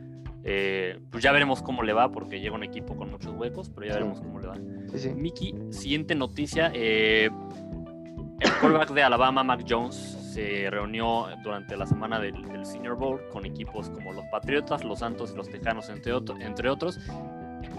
[0.44, 3.86] Eh, pues ya veremos cómo le va, porque llega un equipo con muchos huecos, pero
[3.86, 4.56] ya veremos cómo le va.
[4.96, 6.72] Sí, Mickey, siguiente noticia.
[6.74, 7.30] Eh,
[8.40, 9.94] el quarterback de Alabama, Mac Jones,
[10.32, 15.32] se reunió durante la semana del, Senior Bowl con equipos como los Patriotas, los Santos
[15.34, 16.98] y los Tejanos, entre, entre otros.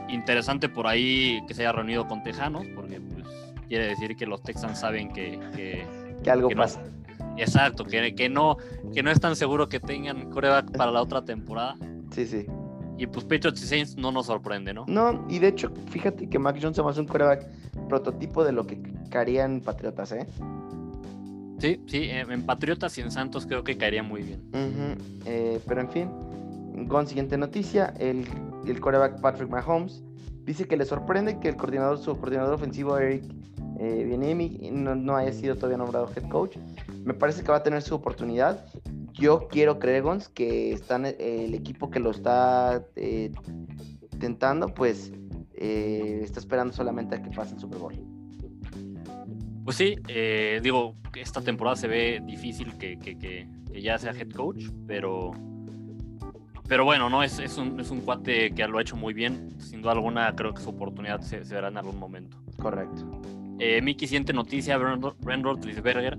[0.09, 3.25] Interesante por ahí que se haya reunido con Tejanos, porque pues,
[3.67, 5.39] quiere decir que los Texans saben que,
[6.23, 6.83] que, algo pasa.
[7.37, 8.57] Exacto, que, que, no,
[8.93, 11.75] que no es tan seguro que tengan coreback para la otra temporada.
[12.11, 12.45] Sí, sí.
[12.97, 14.85] Y pues Patriots y Saints no nos sorprende, ¿no?
[14.87, 17.47] No, y de hecho, fíjate que Mac Jones es un coreback
[17.89, 20.27] prototipo de lo que caerían Patriotas, ¿eh?
[21.59, 24.41] Sí, sí, en Patriotas y en Santos creo que caería muy bien.
[25.25, 26.09] Eh, pero en fin,
[26.87, 28.27] con siguiente noticia, el,
[28.67, 30.03] el coreback Patrick Mahomes
[30.43, 33.23] dice que le sorprende que el coordinador, su coordinador ofensivo Eric
[33.79, 36.57] eh, no, haya sido todavía nombrado head coach.
[37.03, 38.65] Me parece que va a tener su oportunidad.
[39.13, 43.31] Yo quiero creer, que están, eh, el equipo que lo está eh,
[44.19, 45.11] tentando, pues
[45.53, 47.93] eh, está esperando solamente a que pase el Super Bowl.
[49.63, 49.95] Pues sí,
[50.61, 53.47] digo, esta temporada se ve difícil que, que,
[53.81, 55.31] ya sea head coach, pero
[56.67, 59.49] pero bueno, no es, es, un, es un cuate que lo ha hecho muy bien.
[59.59, 62.37] Sin duda alguna, creo que su oportunidad se, se verá en algún momento.
[62.57, 63.21] Correcto.
[63.59, 66.17] Eh, Mickey siguiente noticia, Brent Roethlisberger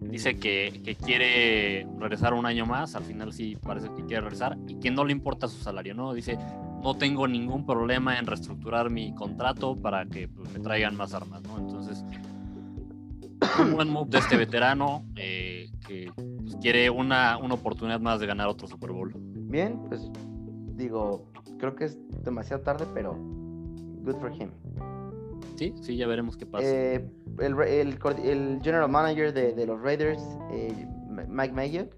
[0.00, 4.56] dice que, que, quiere regresar un año más, al final sí parece que quiere regresar
[4.66, 6.12] y que no le importa su salario, ¿no?
[6.12, 6.38] Dice,
[6.82, 11.42] no tengo ningún problema en reestructurar mi contrato para que pues, me traigan más armas,
[11.42, 11.58] ¿no?
[11.58, 12.04] Entonces,
[13.60, 18.26] un buen move de este veterano eh, que pues, quiere una, una oportunidad más de
[18.26, 19.12] ganar otro Super Bowl.
[19.16, 20.10] Bien, pues
[20.76, 24.50] digo, creo que es demasiado tarde, pero good for him.
[25.58, 26.64] Sí, sí, ya veremos qué pasa.
[26.64, 27.04] Eh,
[27.40, 30.86] el, el, general manager de, de los Raiders, eh,
[31.28, 31.94] Mike Mayock,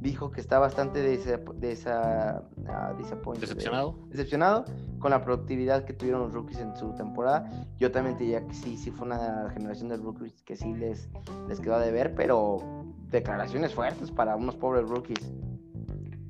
[0.00, 2.94] dijo que está bastante de esa, ah,
[3.38, 3.98] decepcionado.
[4.08, 4.64] decepcionado
[4.98, 7.50] con la productividad que tuvieron los rookies en su temporada.
[7.78, 11.10] Yo también diría que sí, sí fue una generación de rookies que sí les,
[11.48, 12.58] les quedó de ver, pero
[13.10, 15.30] declaraciones fuertes para unos pobres rookies.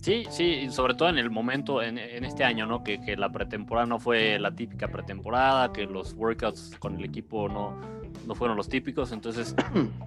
[0.00, 2.84] Sí, sí, sobre todo en el momento, en, este año, ¿no?
[2.84, 7.80] Que, la pretemporada no fue la típica pretemporada, que los workouts con el equipo no,
[8.26, 9.54] no fueron los típicos, entonces,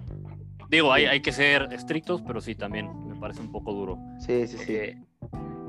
[0.70, 3.98] digo, hay, hay que ser estrictos, pero sí, también me parece un poco duro.
[4.20, 4.72] Sí, sí, sí.
[4.74, 4.98] Eh,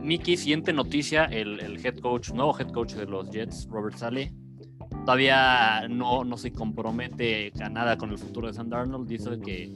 [0.02, 4.34] Mickey, siguiente noticia, el, head coach, nuevo head coach de los Jets, Robert Sale,
[5.06, 9.70] todavía no, no se compromete a nada con el futuro de Sam Darnold, dice que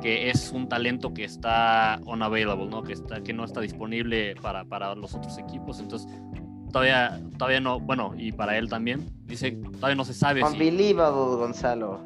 [0.00, 2.82] que es un talento que está unavailable, ¿no?
[2.82, 5.80] Que, está, que no está disponible para, para los otros equipos.
[5.80, 6.08] Entonces,
[6.72, 10.44] todavía, todavía no, bueno, y para él también, dice, todavía no se sabe.
[10.44, 12.00] Unbelievable, Gonzalo.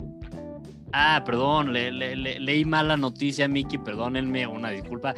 [0.92, 5.14] Ah, perdón, le, leí mal la noticia, Miki, perdónenme, una disculpa.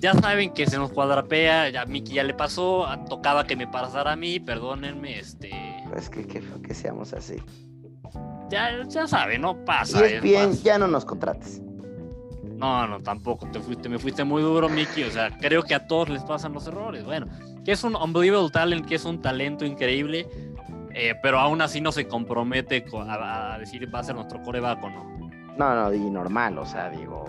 [0.00, 4.12] Ya saben que se nos cuadrapea, ya Miki ya le pasó, tocaba que me pasara
[4.12, 5.50] a mí, perdónenme, este...
[5.96, 7.36] Es que, que, que seamos así.
[8.50, 10.00] Ya, ya saben, no pasa.
[10.00, 11.62] Y es bien, ya no nos contrates.
[12.60, 13.46] No, no, tampoco.
[13.46, 15.04] Te fuiste, me fuiste muy duro, Mickey.
[15.04, 17.04] O sea, creo que a todos les pasan los errores.
[17.06, 17.26] Bueno,
[17.64, 20.28] que es un unbelievable talent, que es un talento increíble,
[20.94, 24.90] eh, pero aún así no se compromete a, decir va a ser nuestro coreback o
[24.90, 25.30] no.
[25.56, 27.24] No, no, y normal, o sea, digo.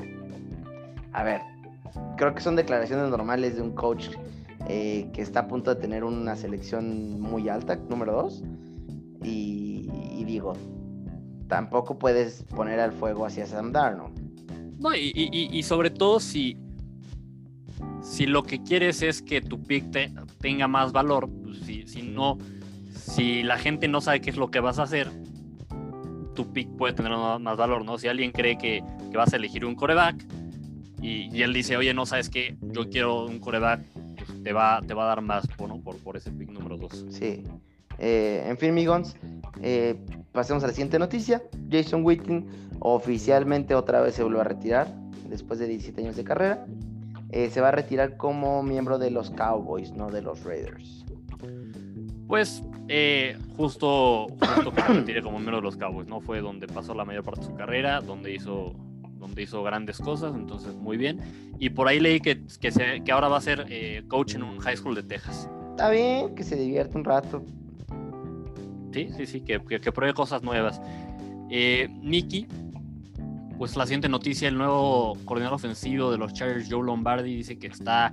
[1.14, 1.40] A ver,
[2.18, 4.10] creo que son declaraciones normales de un coach
[4.68, 8.44] eh, que está a punto de tener una selección muy alta, número dos.
[9.24, 10.58] Y, y digo,
[11.48, 14.21] tampoco puedes poner al fuego hacia Sam Darnold.
[14.82, 16.58] No, y, sobre todo si,
[18.02, 19.86] si lo que quieres es que tu pick
[20.40, 22.40] tenga más valor, pues si, si, no,
[22.92, 25.08] si la gente no sabe qué es lo que vas a hacer,
[26.34, 28.00] tu pick puede tener más valor, ¿no?
[28.00, 30.26] Si alguien cree que, vas a elegir un coreback
[31.00, 33.82] y, él dice, oye, no sabes qué, yo quiero un coreback,
[34.16, 37.06] pues te va, te va a dar más por, por ese pick número 2.
[37.12, 37.44] Sí.
[38.00, 39.16] Eh, en fin, Migons,
[39.62, 39.96] eh,
[40.32, 41.44] pasemos a la siguiente noticia.
[41.70, 44.94] Jason Witten oficialmente otra vez se vuelve a retirar
[45.30, 46.66] después de 17 años de carrera.
[47.30, 51.06] Eh, se va a retirar como miembro de los Cowboys, no de los Raiders.
[52.28, 52.64] Pues
[53.56, 56.20] justo, justo que se retire como miembro de los Cowboys, ¿no?
[56.20, 58.74] Fue donde pasó la mayor parte de su carrera, donde hizo
[59.22, 61.20] donde hizo grandes cosas, entonces muy bien.
[61.60, 64.44] Y por ahí leí que, que, se, que ahora va a ser eh, coach en
[64.44, 65.48] un high school de Texas.
[65.70, 67.46] Está bien, que se divierte un rato.
[68.92, 70.82] Sí, sí, sí, que, que, pruebe cosas nuevas.
[71.50, 72.48] Eh, Nicky,
[73.62, 77.68] pues la siguiente noticia, el nuevo coordinador ofensivo de los Chargers, Joe Lombardi, dice que
[77.68, 78.12] está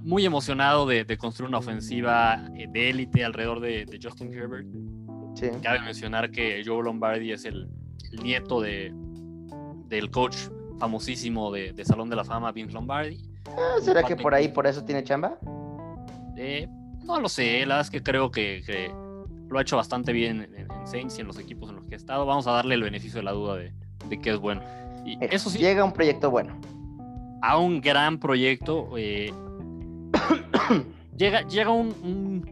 [0.00, 4.66] muy emocionado de, construir una ofensiva eh, de élite alrededor de, Justin Herbert.
[5.36, 5.46] Sí.
[5.62, 7.68] Cabe mencionar que Joe Lombardi es el,
[8.20, 8.92] nieto de,
[9.86, 10.34] del coach
[10.80, 13.22] famosísimo de, Salón de la Fama, Vince Lombardi.
[13.46, 15.38] Ah, ¿Será que por ahí, por eso tiene chamba?
[16.36, 16.66] Eh,
[17.04, 18.92] no lo sé, la verdad es que creo que,
[19.48, 21.96] lo ha hecho bastante bien en, Saints y en los equipos en los que ha
[21.96, 22.26] estado.
[22.26, 23.72] Vamos a darle el beneficio de la duda de,
[24.08, 24.62] que es bueno.
[25.04, 25.58] Y eso sí.
[25.58, 26.54] Llega un proyecto bueno.
[27.42, 28.90] A un gran proyecto.
[28.96, 29.32] Eh,
[31.16, 32.44] llega llega un,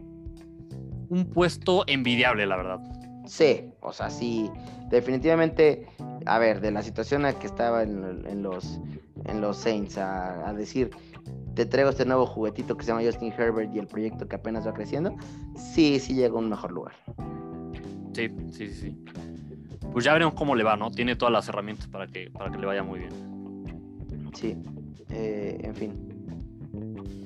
[1.09, 2.79] un, puesto envidiable, la verdad.
[3.25, 4.49] Sí, o sea, sí.
[4.89, 5.87] Definitivamente,
[6.25, 8.79] a ver, de la situación en la que estaba en, los,
[9.25, 10.91] en los Saints, a decir
[11.55, 14.65] te traigo este nuevo juguetito que se llama Justin Herbert y el proyecto que apenas
[14.65, 15.15] va creciendo,
[15.55, 16.93] sí, sí llega a un mejor lugar.
[18.13, 19.05] Sí, sí, sí.
[19.93, 20.91] Pues ya veremos cómo le va, ¿no?
[20.91, 23.11] Tiene todas las herramientas para que, para que le vaya muy bien.
[24.33, 24.57] Sí,
[25.09, 25.93] eh, en fin.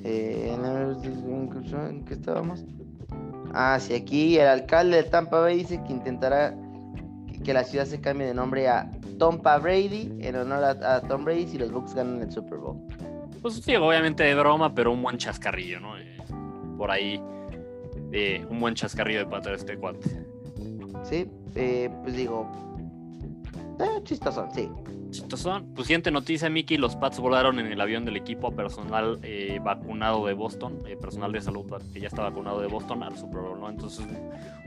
[0.03, 2.65] Eh, ¿En qué estábamos?
[3.53, 6.53] Ah, sí, aquí el alcalde de Tampa Bay dice que intentará
[7.43, 11.23] que la ciudad se cambie de nombre a Tompa Brady en honor a, a Tom
[11.23, 12.77] Brady si los Bucks ganan el Super Bowl.
[13.41, 15.97] Pues sí, obviamente de broma, pero un buen chascarrillo, ¿no?
[15.97, 16.17] Eh,
[16.77, 17.21] por ahí,
[18.11, 20.26] eh, un buen chascarrillo de pata de este cuate.
[21.03, 22.49] Sí, eh, pues digo,
[23.79, 24.69] eh, chistosón, sí.
[25.11, 25.71] Chistosón.
[25.73, 29.21] Pues siguiente noticia, Mickey, los Pats volaron en el avión del equipo personal
[29.63, 33.59] vacunado de Boston, personal de salud que ya está vacunado de Boston al Super Bowl,
[33.59, 33.69] ¿no?
[33.69, 34.05] Entonces,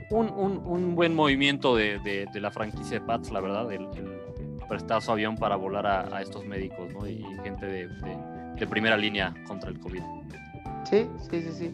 [0.09, 3.87] un, un, un buen movimiento de, de, la franquicia de Pats, la verdad, el,
[4.67, 7.07] prestar su avión para volar a, a, estos médicos, ¿no?
[7.07, 7.87] Y gente de
[8.61, 10.01] de primera línea contra el COVID.
[10.89, 11.71] Sí, sí, sí, sí.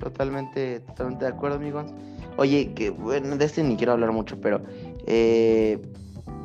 [0.00, 1.92] Totalmente, totalmente de acuerdo, amigos.
[2.36, 4.62] Oye, que bueno, de este ni quiero hablar mucho, pero
[5.06, 5.80] eh,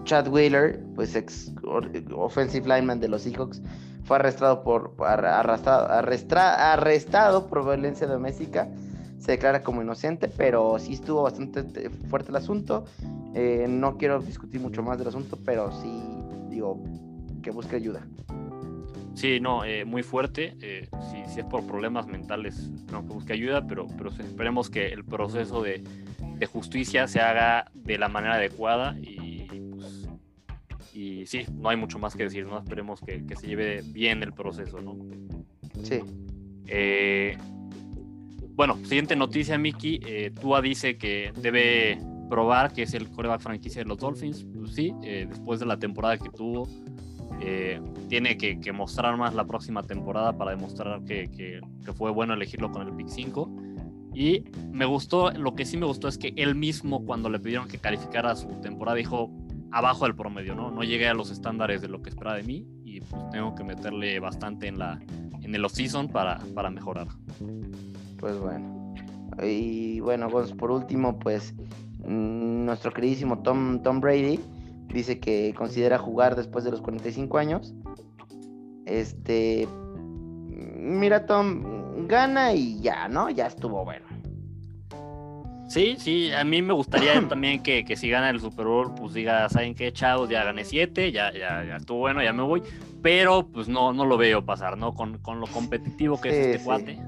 [0.04, 1.52] Chad Wheeler, pues ex
[2.16, 3.62] offensive lineman de los Seahawks,
[4.04, 8.68] fue arrestado por arrastrado, arrestado por violencia doméstica.
[9.20, 12.86] Se declara como inocente, pero sí estuvo bastante fuerte el asunto.
[13.34, 16.02] Eh, no quiero discutir mucho más del asunto, pero sí
[16.50, 16.82] digo
[17.42, 18.08] que busque ayuda.
[19.18, 20.56] Sí, no, eh, muy fuerte.
[20.62, 25.04] Eh, si, es por problemas mentales, no que busque ayuda, pero, pero esperemos que el
[25.04, 25.84] proceso de,
[26.54, 30.08] justicia se haga de la manera adecuada y, pues,
[30.94, 32.60] y sí, no hay mucho más que decir, ¿no?
[32.60, 34.96] Esperemos que, se lleve bien el proceso, ¿no?
[35.82, 36.00] Sí.
[36.68, 37.40] Eh,
[38.52, 40.00] bueno, siguiente noticia, Miki.
[40.40, 42.00] Tua dice que debe
[42.30, 44.46] probar que es el coreback franquicia de los Dolphins.
[44.56, 46.68] Pues sí, después de la temporada que tuvo
[47.40, 51.62] eh, tiene que, mostrar más la próxima temporada para demostrar que,
[51.96, 53.50] fue bueno elegirlo con el pick 5.
[54.14, 57.68] Y me gustó, lo que sí me gustó es que él mismo cuando le pidieron
[57.68, 59.32] que calificara su temporada dijo
[59.72, 60.72] abajo del promedio, ¿no?
[60.72, 63.64] No llegué a los estándares de lo que espera de mí y pues tengo que
[63.64, 65.00] meterle bastante en, la,
[65.42, 67.08] en el off-season para, para mejorar.
[68.18, 68.96] Pues bueno.
[69.44, 71.54] Y bueno, por último, pues
[72.00, 74.40] mm, nuestro queridísimo Tom, Tom Brady
[74.88, 77.74] dice que considera jugar después de los 45 años.
[78.86, 79.68] Este,
[80.48, 83.30] mira Tom, gana y ya, ¿no?
[83.30, 84.08] Ya estuvo bueno.
[85.68, 89.50] Sí, sí, a mí me gustaría también que, si gana el Super Bowl, pues diga,
[89.50, 90.30] ¿saben qué, chavos?
[90.30, 92.64] Ya gané 7, ya, ya, ya estuvo bueno, ya me voy.
[93.02, 94.94] Pero pues no, no lo veo pasar, ¿no?
[94.94, 97.00] Con, lo competitivo que es este cuate.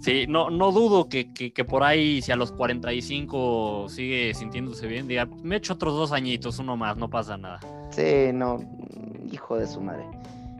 [0.00, 1.26] Sí, no, no dudo que,
[1.68, 6.58] por ahí, si a los 45 sigue sintiéndose bien, diga, me echo otros dos añitos,
[6.58, 7.60] uno más, no pasa nada.
[7.90, 8.60] Sí, no,
[9.32, 10.04] hijo de su madre.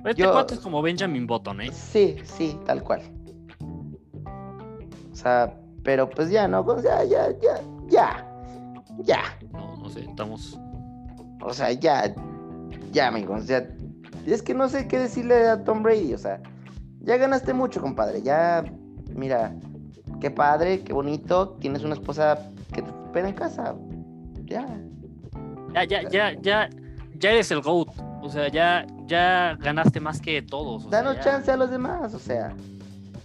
[0.05, 1.70] Este cuate es como Benjamin Button, ¿eh?
[1.72, 3.03] Sí, sí, tal cual.
[5.12, 6.64] O sea, pero pues ya, ¿no?
[6.81, 8.27] Sea, ya, ya, ya,
[9.05, 9.22] ya.
[9.53, 10.59] No, no sé, estamos...
[11.40, 12.14] O sea, ya,
[12.92, 13.68] ya, amigos, sea,
[14.27, 16.41] es que no sé qué decirle a Tom Brady, o sea,
[17.01, 18.64] ya ganaste mucho, compadre, ya
[19.19, 19.53] mira,
[20.21, 22.39] qué padre, qué bonito, tienes una esposa
[22.73, 23.75] que te espera en casa.
[24.45, 24.66] Ya.
[25.75, 26.69] Ya, ya, ya, ya,
[27.14, 27.89] ya eres el GOAT.
[28.23, 30.89] O sea, ya, ya ganaste más que todos.
[30.91, 32.55] Danos chance a los demás, o sea.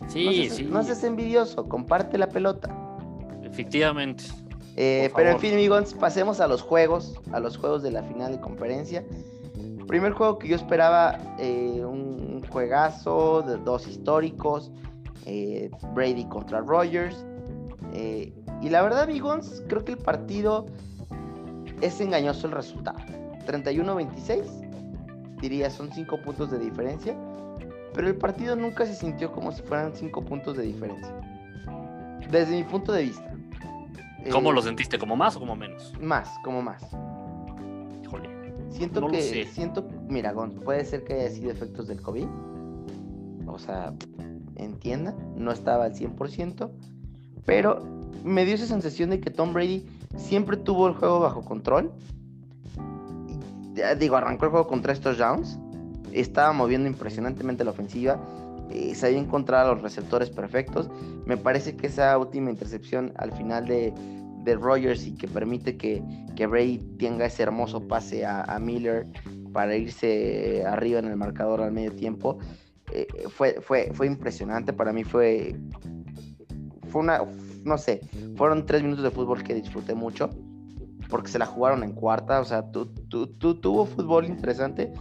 [0.08, 0.64] Sí, sí.
[0.66, 2.70] No seas envidioso, comparte la pelota.
[3.44, 4.26] Efectivamente.
[4.76, 8.32] Eh, pero en fin, amigos, pasemos a los juegos, a los juegos de la final
[8.32, 9.04] de conferencia.
[9.88, 14.72] Primer juego que yo esperaba, eh, un juegazo de dos históricos.
[15.26, 17.26] Eh, Brady contra Rogers.
[17.94, 20.66] Eh, y la verdad, Bigons, creo que el partido
[21.82, 22.98] es engañoso el resultado.
[23.46, 27.18] 31-26 diría son cinco puntos de diferencia,
[27.94, 31.14] pero el partido nunca se sintió como si fueran cinco puntos de diferencia.
[32.32, 33.30] Desde mi punto de vista.
[34.32, 34.98] ¿Cómo Eh, lo sentiste?
[34.98, 35.94] ¿Como más o como menos?
[36.00, 36.82] Más, como más.
[38.02, 38.30] Híjole.
[38.70, 39.46] Siento No lo que, sé.
[39.46, 42.26] siento, mira, Gon, puede ser que haya sido efectos del COVID.
[43.48, 43.94] O sea,
[44.56, 46.70] entienda, no estaba al 100%,
[47.46, 47.84] pero
[48.24, 49.86] me dio esa sensación de que Tom Brady
[50.18, 51.92] siempre tuvo el juego bajo control.
[54.00, 55.60] Digo, arrancó el juego con tres touchdowns,
[56.12, 58.20] estaba moviendo impresionantemente la ofensiva,
[58.70, 60.90] eh, sabía encontrar a los receptores perfectos.
[61.26, 63.94] Me parece que esa última intercepción al final de,
[64.44, 66.04] de Rogers y que permite que,
[66.36, 69.08] que Brady tenga ese hermoso pase a Miller
[69.54, 72.40] para irse arriba en el marcador al medio tiempo,
[72.94, 74.74] eh, fue, fue, fue impresionante.
[74.74, 75.56] Para mí fue,
[76.90, 77.22] fue una,
[77.66, 78.02] no sé,
[78.36, 80.30] fueron tres minutos de fútbol que disfruté mucho
[81.10, 84.92] porque se la jugaron en cuarta, o sea, tu, tu- tu- tuvo fútbol interesante,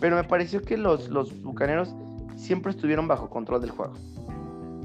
[0.00, 1.94] pero me pareció que los, los bucaneros
[2.36, 3.94] siempre estuvieron bajo control del juego.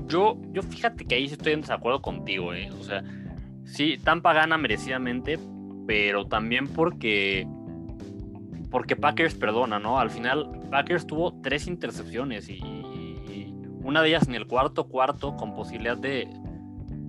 [0.08, 2.70] Yo, yo fíjate que ahí estoy en desacuerdo contigo, ¿eh?
[2.80, 3.04] O sea,
[3.66, 5.38] sí, Tampa gana merecidamente,
[5.86, 7.46] pero también porque.
[8.70, 10.00] Porque Packers perdona, ¿no?
[10.00, 12.60] Al final, Packers tuvo tres intercepciones y,
[13.84, 16.28] una de ellas en el cuarto cuarto con posibilidad de.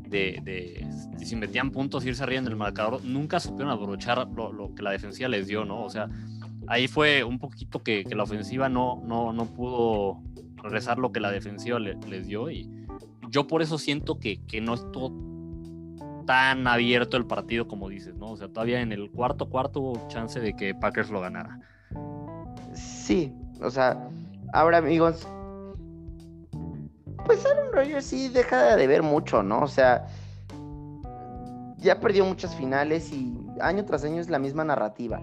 [0.09, 0.87] de, de-
[1.25, 5.29] si metían puntos, irse arriba en el marcador, nunca supieron aprovechar lo, que la defensiva
[5.29, 5.83] les dio, ¿no?
[5.83, 6.09] O sea,
[6.69, 10.23] ahí fue un poquito que, la ofensiva no, no, no pudo
[10.63, 12.71] regresar lo que la defensiva le- les dio y
[13.31, 15.13] yo por eso siento que, que no estuvo
[16.29, 18.33] tan abierto el partido como dices, ¿no?
[18.33, 21.59] O sea, todavía en el cuarto cuarto hubo chance de que Packers lo ganara.
[22.74, 23.99] Sí, o sea,
[24.53, 25.26] ahora amigos,
[27.24, 29.61] pues Aaron Rodgers sí deja de ver mucho, ¿no?
[29.61, 30.07] O sea,
[31.79, 35.22] ya perdió muchas finales y año tras año es la misma narrativa.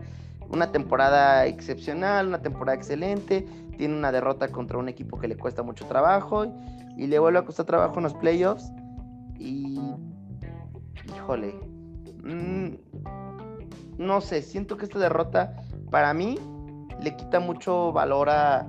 [0.49, 3.45] Una temporada excepcional, una temporada excelente,
[3.77, 6.47] tiene una derrota contra un equipo que le cuesta mucho trabajo
[6.97, 8.71] y le vuelve a costar trabajo en los playoffs
[9.37, 9.79] y
[11.13, 11.53] híjole,
[12.23, 12.69] mm,
[13.97, 15.55] no sé, siento que esta derrota
[15.91, 16.37] para mí
[17.01, 18.67] le quita mucho valor a,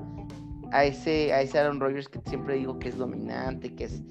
[0.72, 4.03] a ese, a ese Aaron Rodgers que siempre digo que es dominante, que es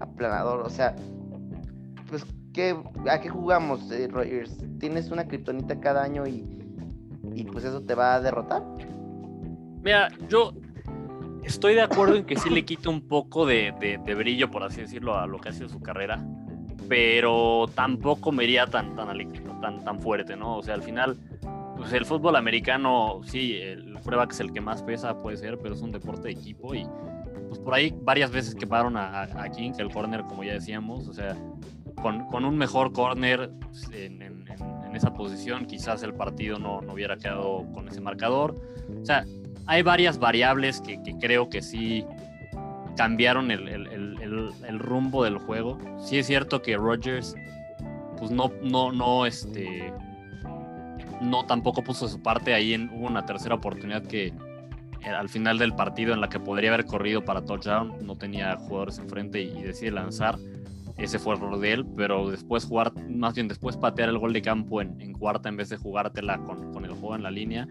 [0.00, 0.60] aplanador.
[0.60, 0.94] O sea,
[2.08, 2.76] pues, ¿qué,
[3.10, 4.58] ¿a qué jugamos, eh, Rodgers?
[4.78, 6.44] Tienes una kriptonita cada año y,
[7.34, 8.62] y pues eso te va a derrotar.
[9.82, 10.52] Mira, yo
[11.44, 14.62] estoy de acuerdo en que sí le quita un poco de, de- de brillo, por
[14.64, 16.24] así decirlo, a lo que ha sido su carrera,
[16.88, 20.58] pero tampoco me iría tan, tan, tan, fuerte, ¿no?
[20.58, 21.16] O sea, al final,
[21.76, 25.58] pues el fútbol americano, sí, el prueba que es el que más pesa, puede ser,
[25.58, 26.86] pero es un deporte de equipo y
[27.48, 31.08] pues por ahí varias veces quemaron a, a- a King, el corner, como ya decíamos,
[31.08, 31.36] o sea,
[32.00, 33.50] con, con un mejor corner
[33.92, 34.44] en- en-
[34.86, 38.54] en esa posición, quizás el partido no, no hubiera quedado con ese marcador.
[39.00, 39.24] O sea,
[39.66, 42.04] hay varias variables que, que creo que sí
[42.98, 45.78] cambiaron el, el- el- el- rumbo del juego.
[46.04, 47.34] Sí es cierto que Rodgers,
[48.18, 49.92] pues no, no, no, este,
[51.22, 52.52] no tampoco puso su parte.
[52.54, 56.40] Ahí en- hubo una tercera oportunidad que eh, al final del partido en la que
[56.40, 60.36] podría haber corrido para touchdown, no tenía jugadores enfrente y, y decide lanzar.
[60.96, 64.32] Ese fue el error de él, pero después jugar, más bien después patear el gol
[64.32, 67.30] de campo en, en cuarta en vez de jugártela con, con el juego en la
[67.30, 67.68] línea,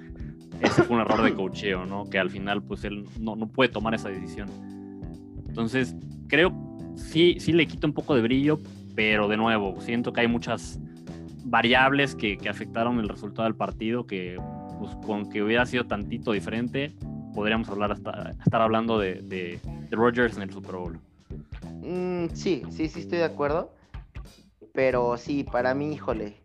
[0.62, 2.10] ese fue un error de cocheo, ¿no?
[2.10, 4.48] Que al final, pues él no, no puede tomar esa decisión.
[5.58, 5.96] Entonces,
[6.28, 6.54] creo
[6.96, 8.60] sí, sí le quita un poco de brillo,
[8.94, 10.80] pero de nuevo, siento que hay muchas
[11.46, 14.40] variables que, que afectaron el resultado del partido que,
[14.78, 16.94] pues, con que hubiera sido tantito diferente,
[17.34, 21.00] podríamos hablar hasta, estar hablando de, de, Rodgers en el Super Bowl.
[21.82, 23.74] Mm, sí, sí, sí estoy de acuerdo.
[24.74, 26.36] Pero sí, para mí, híjole,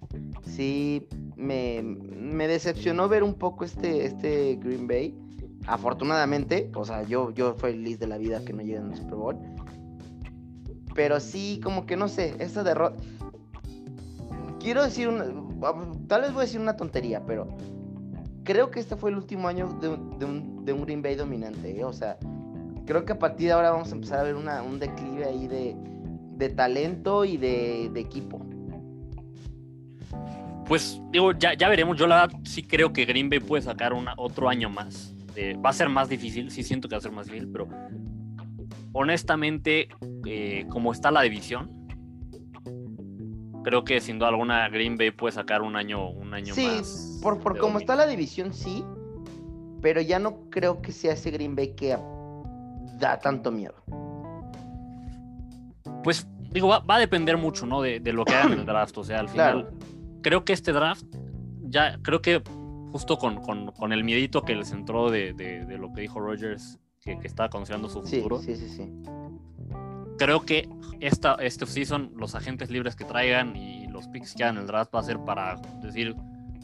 [0.43, 1.07] sí
[1.37, 5.15] me, me decepcionó ver un poco este, este Green Bay.
[5.67, 9.37] Afortunadamente, o sea, yo, yo feliz de la vida que no lleguen al Super Bowl.
[10.95, 12.97] Pero sí, como que no sé, esta derrota.
[14.61, 15.25] Quiero decir una.
[16.09, 17.49] Tal vez voy a decir una tontería, pero
[18.45, 21.15] creo que este fue el último año de, un- de un, de un Green Bay
[21.15, 21.79] dominante.
[21.79, 21.85] ¿eh?
[21.85, 22.19] O sea,
[22.85, 25.47] creo que a partir de ahora vamos a empezar a ver una, un declive ahí
[25.47, 25.77] de,
[26.37, 28.41] de talento y de, de equipo.
[30.67, 31.97] Pues digo, ya, ya veremos.
[31.97, 35.12] Yo la verdad sí creo que Green Bay puede sacar una, otro año más.
[35.37, 37.69] Eh, va a ser más difícil, sí siento que va a ser más difícil, pero
[38.93, 39.89] honestamente,
[40.27, 41.71] eh, como está la división,
[43.65, 47.21] creo que sin duda alguna Green Bay puede sacar un año, un año Sí, más.
[47.23, 47.79] por, por como dominio.
[47.81, 48.85] está la división, sí.
[49.81, 51.97] Pero ya no creo que sea ese Green Bay que
[52.99, 53.75] da tanto miedo.
[56.05, 57.81] Pues digo, va, va a depender mucho, ¿no?
[57.83, 58.97] De, de lo que hagan en el draft.
[58.99, 59.77] O sea, al final, Claro.
[60.23, 61.05] creo que este draft,
[61.63, 62.43] ya creo que
[62.93, 67.19] justo con, con, el miedito que les entró de, de, lo que dijo Rogers, que,
[67.19, 68.39] que estaba considerando su futuro.
[68.39, 68.93] Sí, sí, sí.
[70.19, 70.69] Creo que
[71.01, 74.95] esta, este season, los agentes libres que traigan y los picks que hagan el draft
[74.95, 76.15] va a ser para decir,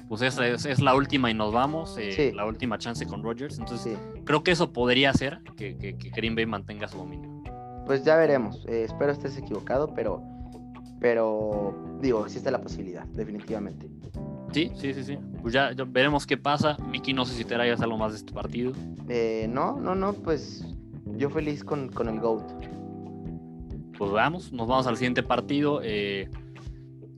[0.09, 3.59] pues esa es, la última y nos vamos, eh, la última chance con Rogers.
[3.59, 7.43] Entonces, creo que eso podría hacer que, que, que, Green Bay mantenga su dominio.
[7.87, 8.65] Pues ya veremos.
[8.69, 10.23] Eh, espero estés equivocado, pero,
[11.01, 13.89] pero digo, existe la posibilidad, definitivamente.
[14.53, 15.19] Sí, sí, sí, sí.
[15.43, 16.77] Pues ya, veremos qué pasa.
[16.91, 18.73] Miki, no sé si te traigas algo más de este partido.
[19.09, 20.67] Eh, no, no, no, pues
[21.17, 22.51] yo feliz con, con el GOAT.
[23.97, 25.81] Pues vamos, nos vamos al siguiente partido.
[25.83, 26.29] Eh,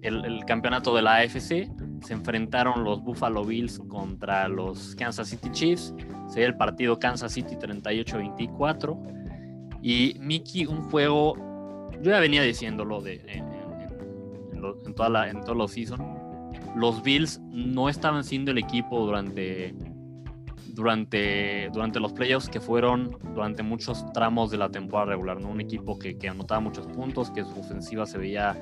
[0.02, 1.68] el, campeonato de la AFC.
[2.02, 5.94] Se enfrentaron los Buffalo Bills contra los Kansas City Chiefs.
[6.28, 9.78] Sería el partido Kansas City 38-24.
[9.82, 11.34] Y Mickey, un juego,
[12.02, 13.44] yo ya venía diciéndolo de, en,
[14.86, 16.19] en, toda la, en todos los season.
[16.74, 19.74] Los Bills no estaban siendo el equipo durante,
[20.68, 25.40] durante, durante los playoffs que fueron durante muchos tramos de la temporada regular.
[25.40, 25.48] ¿no?
[25.48, 28.56] Un equipo que, que anotaba muchos puntos, que su ofensiva se veía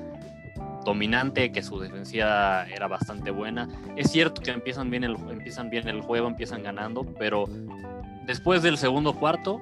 [0.85, 3.67] dominante, que su defensiva era bastante buena.
[3.95, 7.45] Es cierto que empiezan bien el, empiezan bien el juego, empiezan ganando, pero
[8.25, 9.59] después del segundo cuarto,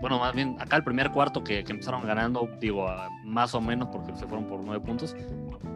[0.00, 2.86] bueno, más bien acá el primer cuarto que, empezaron ganando, digo,
[3.24, 5.14] más o menos porque se fueron por nueve puntos.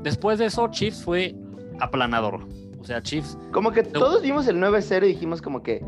[0.02, 1.34] Después de eso, Chiefs fue
[1.80, 2.46] aplanador.
[2.78, 3.38] O sea, Chiefs.
[3.52, 5.84] Como que todos vimos el 9-0 y dijimos como que.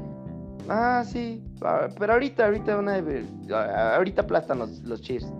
[0.68, 1.42] Ah, sí.
[1.98, 3.02] Pero ahorita, ahorita una,
[3.94, 5.30] ahorita aplastan los, los Chiefs.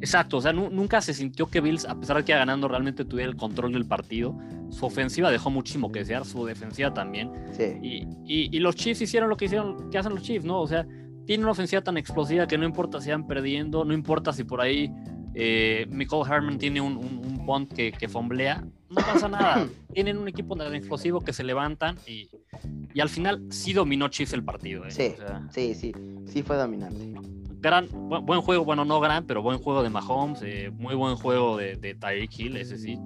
[0.00, 3.04] Exacto, o sea, nunca se sintió que Bills, a pesar de que iba ganando, realmente
[3.04, 4.36] tuviera el control del partido.
[4.68, 7.32] Su ofensiva dejó muchísimo que desear, su defensiva también.
[7.52, 8.04] Sí.
[8.26, 10.60] Y, los Chiefs hicieron lo que hicieron, que hacen los Chiefs, ¿no?
[10.60, 10.86] O sea,
[11.24, 14.60] tienen una ofensiva tan explosiva que no importa si van perdiendo, no importa si por
[14.60, 14.92] ahí
[15.38, 19.68] eh, Michael Herman tiene un, un, punt que, que fomblea, no pasa nada.
[19.92, 22.30] tienen un equipo tan explosivo que se levantan y,
[22.94, 24.86] y al final sí dominó Chiefs el partido.
[24.86, 24.90] ¿eh?
[24.90, 25.14] Sí,
[25.50, 25.92] sí, sí,
[26.26, 27.12] sí fue dominante
[27.60, 31.56] gran, buen, juego, bueno, no gran, pero buen juego de Mahomes, eh, muy buen juego
[31.56, 32.98] de, de Tyreek Hill, ese sí.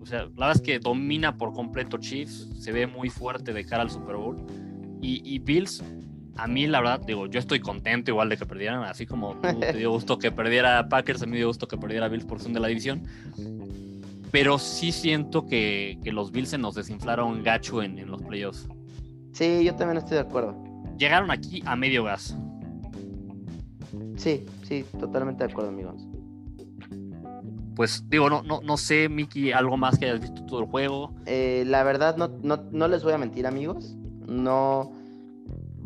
[0.00, 3.64] O sea, la verdad es que domina por completo Chiefs, se ve muy fuerte de
[3.64, 4.36] cara al Super Bowl.
[5.02, 5.82] Y, Bills,
[6.36, 9.72] a mí la verdad, digo, yo estoy contento igual de que perdieran, así como te
[9.74, 12.52] dio gusto que perdiera Packers, a mí me dio gusto que perdiera Bills por son
[12.52, 13.02] de la división.
[14.30, 18.66] Pero sí siento que, que los Bills se nos desinflaron gacho en, en los playoffs.
[19.32, 20.56] Sí, yo también estoy de acuerdo.
[20.98, 22.36] Llegaron aquí a medio gas.
[24.16, 26.06] Sí, sí, totalmente de acuerdo, amigos.
[27.74, 31.14] Pues digo, no, no, no sé, Miki, algo más que hayas visto todo el juego.
[31.26, 32.28] Eh, la verdad, no,
[32.70, 33.96] no, les voy a mentir, amigos.
[34.26, 34.92] No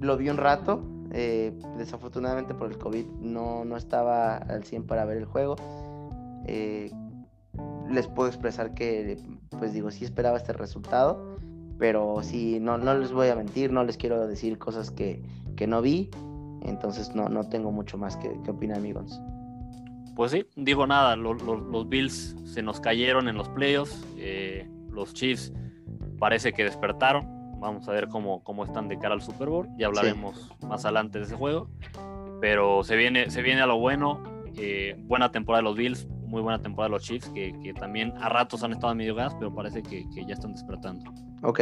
[0.01, 0.83] lo vi un rato.
[1.13, 5.57] Eh, desafortunadamente por el COVID no, no estaba al 100 para ver el juego.
[6.47, 6.91] Eh,
[7.89, 9.19] les puedo expresar que,
[9.59, 11.37] pues digo, sí esperaba este resultado.
[11.79, 15.23] Pero sí, no, no les voy a mentir, no les quiero decir cosas que,
[15.57, 16.11] que no vi.
[16.63, 19.21] Entonces no, no tengo mucho más que, que opinar, amigos.
[20.17, 25.53] Pues sí, digo nada, los Bills se nos cayeron en los playoffs, eh, los Chiefs
[26.19, 27.36] parece que despertaron,
[27.67, 31.19] vamos a ver cómo, cómo están de cara al Super Bowl, ya hablaremos más adelante
[31.19, 31.69] de ese juego,
[32.41, 34.23] pero se viene, se viene a lo bueno,
[34.57, 38.13] eh, buena temporada de los Bills, muy buena temporada de los Chiefs, que, que también
[38.19, 41.13] a ratos han estado en medio gas, pero parece que, que ya están despertando.
[41.43, 41.61] Ok.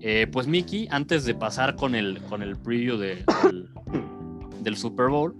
[0.00, 3.24] Eh, pues Mickey, antes de pasar con el, con el preview de,
[4.60, 5.34] del, Super Bowl,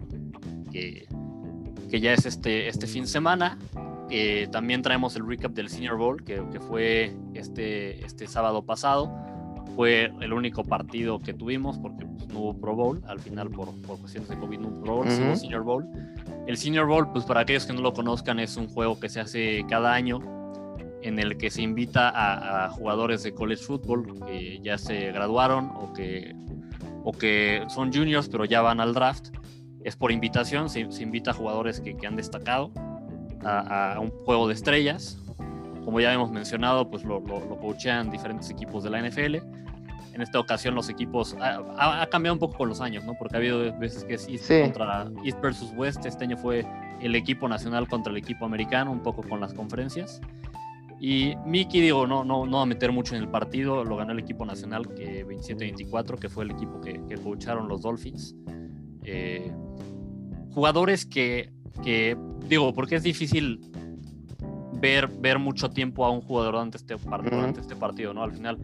[0.73, 1.07] que,
[1.91, 3.59] que, ya es este, este fin de semana,
[4.17, 9.13] eh, también traemos el recap del Senior Bowl, que, que, fue este, este sábado pasado.
[9.75, 13.03] Fue el único partido que tuvimos porque pues, no hubo Pro Bowl.
[13.09, 15.85] Al final, por, por cuestiones de COVID, no hubo Pro Bowl, uh Senior Bowl.
[16.47, 19.19] El Senior Bowl, pues para aquellos que no lo conozcan, es un juego que se
[19.19, 20.21] hace cada año
[21.03, 25.93] en el que se invita a, jugadores de college football que ya se graduaron o
[25.93, 26.37] que,
[27.03, 29.31] o que son juniors pero ya van al draft.
[29.83, 32.71] Es por invitación, se, invita a jugadores que, han destacado
[33.45, 35.19] a, un juego de estrellas.
[35.85, 39.37] Como ya hemos mencionado, pues lo, lo, coachean diferentes equipos de la NFL.
[40.15, 43.15] En esta ocasión los equipos ha, cambiado un poco con los años, ¿no?
[43.19, 46.07] Porque ha habido veces que es East contra East versus West.
[46.07, 46.65] Este año fue
[47.01, 50.21] el equipo nacional contra el equipo americano, un poco con las conferencias.
[51.01, 54.13] Y Mickey, digo, no, no, no va a meter mucho en el partido, lo ganó
[54.13, 58.35] el equipo nacional que 27-24, que fue el equipo que, que coacharon los Dolphins.
[59.03, 59.53] Eh,
[60.53, 62.17] jugadores que, que,
[62.49, 63.61] digo, porque es difícil
[64.81, 68.23] ver, ver mucho tiempo a un jugador durante este, partido, durante este partido, ¿no?
[68.23, 68.59] Al final,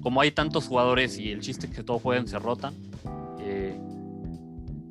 [0.00, 2.74] como hay tantos jugadores y el chiste es que todos juegan, se rotan.
[3.40, 3.78] Eh,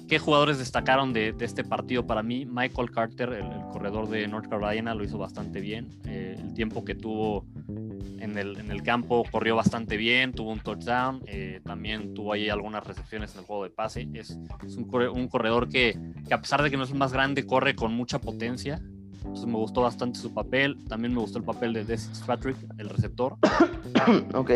[0.07, 2.45] ¿Qué jugadores destacaron de, este partido para mí?
[2.45, 5.89] Michael Carter, el, corredor de North Carolina, lo hizo bastante bien.
[6.05, 10.59] Eh, el tiempo que tuvo en el, en el campo, corrió bastante bien, tuvo un
[10.59, 14.07] touchdown, eh, también tuvo ahí algunas recepciones en el juego de pase.
[14.13, 15.97] Es, es un, un, corredor que,
[16.28, 18.82] que, a pesar de que no es el más grande, corre con mucha potencia.
[19.18, 20.78] Entonces me gustó bastante su papel.
[20.88, 23.38] También me gustó el papel de Des Patrick, el receptor.
[24.34, 24.51] ok.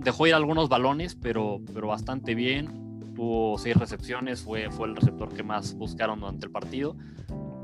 [0.00, 3.12] Dejó ir algunos balones, pero, pero bastante bien.
[3.14, 6.96] Tuvo seis recepciones, fue, fue el receptor que más buscaron durante el partido.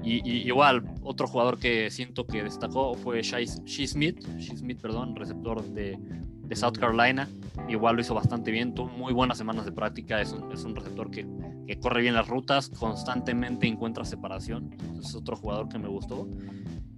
[0.08, 3.46] Y, igual, otro jugador que siento que destacó fue Shea
[3.86, 7.28] Smith, Smith, perdón, receptor de, de, South Carolina.
[7.68, 10.22] Igual lo hizo bastante bien, tuvo muy buenas semanas de práctica.
[10.22, 11.26] Es un, es un receptor que,
[11.66, 14.74] que, corre bien las rutas, constantemente encuentra separación.
[14.98, 16.26] Es otro jugador que me gustó.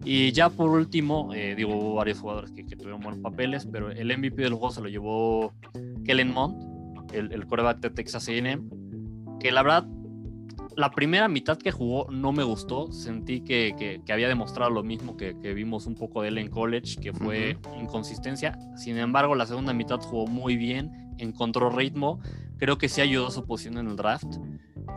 [0.05, 3.91] Y ya por último, eh, digo, hubo varios jugadores que, que, tuvieron buenos papeles, pero
[3.91, 5.53] el MVP del juego se lo llevó
[6.05, 8.71] Kellen Mond, el, el coreback de Texas AM,
[9.41, 9.87] que la verdad
[10.77, 12.93] la primera mitad que jugó no me gustó.
[12.93, 17.13] Sentí que, había demostrado lo mismo que, vimos un poco de él en college, que
[17.13, 18.59] fue inconsistencia.
[18.77, 22.21] Sin embargo, la segunda mitad jugó muy bien, encontró ritmo.
[22.59, 24.37] Creo que sí ayudó a su posición en el draft.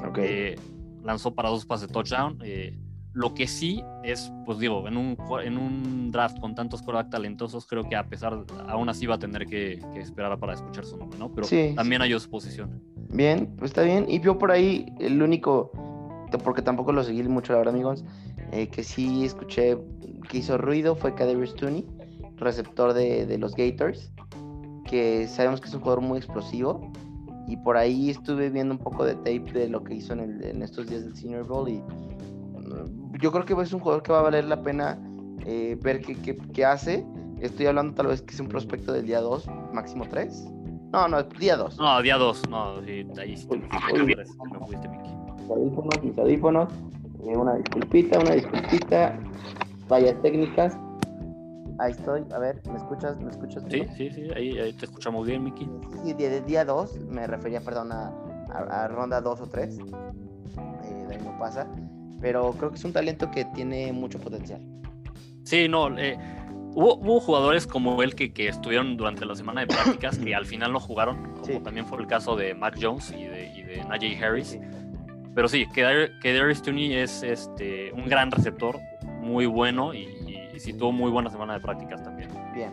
[0.09, 0.25] Okay.
[0.25, 0.55] Eh,
[1.03, 2.39] lanzó para dos pases de touchdown.
[2.43, 2.77] Eh,
[3.13, 7.67] lo que sí es, pues digo, en un, en un draft con tantos quarterback talentosos,
[7.67, 11.19] creo que a pesar, aún así va a tener que, esperar para escuchar su nombre,
[11.19, 11.31] ¿no?
[11.31, 12.81] Pero también ayudó su posición.
[13.09, 14.05] Bien, pues está bien.
[14.09, 15.71] Y yo por ahí, el único,
[16.43, 18.03] porque tampoco lo seguí mucho, la verdad, amigos,
[18.51, 19.77] eh, que sí escuché
[20.29, 21.85] que hizo ruido fue Kadarius Tooney,
[22.37, 24.11] receptor de, los Gators,
[24.85, 26.91] que sabemos que es un jugador muy explosivo.
[27.47, 30.87] Y por ahí estuve viendo un poco de tape de lo que hizo en, estos
[30.87, 31.67] días del Senior Bowl.
[31.67, 34.97] Y mm, yo creo que es un jugador que va a valer la pena
[35.45, 37.05] eh, ver qué, qué hace.
[37.39, 40.47] Estoy hablando tal vez que es un prospecto del día 2, máximo 3.
[40.93, 41.77] No, no, día 2.
[41.77, 43.67] No, día 2, no, sí, ahí sí me
[44.65, 45.09] fuiste, Miki.
[45.49, 46.73] Audífonos, mis audífonos.
[47.25, 49.19] Eh, una disculpita, una disculpita.
[49.87, 50.77] Fallas técnicas.
[51.79, 53.19] Ahí estoy, a ver, ¿me escuchas?
[53.19, 53.63] ¿Me escuchas?
[53.69, 55.67] Sí, sí, sí, ahí, ahí, te escuchamos bien, Miki.
[56.03, 58.13] Sí, de, día 2, me refería, perdón, a,
[58.53, 59.79] a, ronda 2 o 3.
[59.79, 61.67] Eh, de ahí no pasa.
[62.23, 64.61] Pero creo que es un talento que tiene mucho potencial.
[65.43, 66.17] Sí, no, eh,
[66.75, 70.73] Hubo, jugadores como él que, que, estuvieron durante la semana de prácticas que al final
[70.73, 74.17] no jugaron, como también fue el caso de Mac Jones y de, y de Najee
[74.23, 74.57] Harris.
[75.35, 75.83] Pero sí, que,
[76.23, 78.79] Darius Tooney es este, un gran receptor,
[79.21, 80.07] muy bueno y,
[80.57, 82.29] sí tuvo muy buena semana de prácticas también.
[82.53, 82.71] Bien.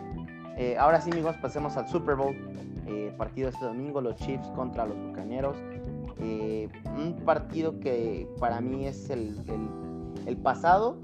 [0.57, 2.35] Eh, ahora sí, amigos, pasemos al Super Bowl.
[2.87, 5.57] Eh, partido este domingo, los Chiefs contra los Bucaneros.
[6.21, 9.35] Eh, un partido que para mí es el,
[10.27, 10.97] el, pasado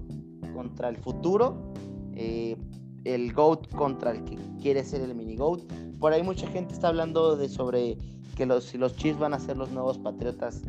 [0.53, 1.73] contra el futuro.
[2.13, 2.55] Eh,
[3.03, 5.61] el GOAT contra el que quiere ser el mini GOAT.
[5.99, 7.97] Por ahí mucha gente está hablando de sobre
[8.35, 10.61] que los, si los Chiefs van a ser los nuevos Patriotas.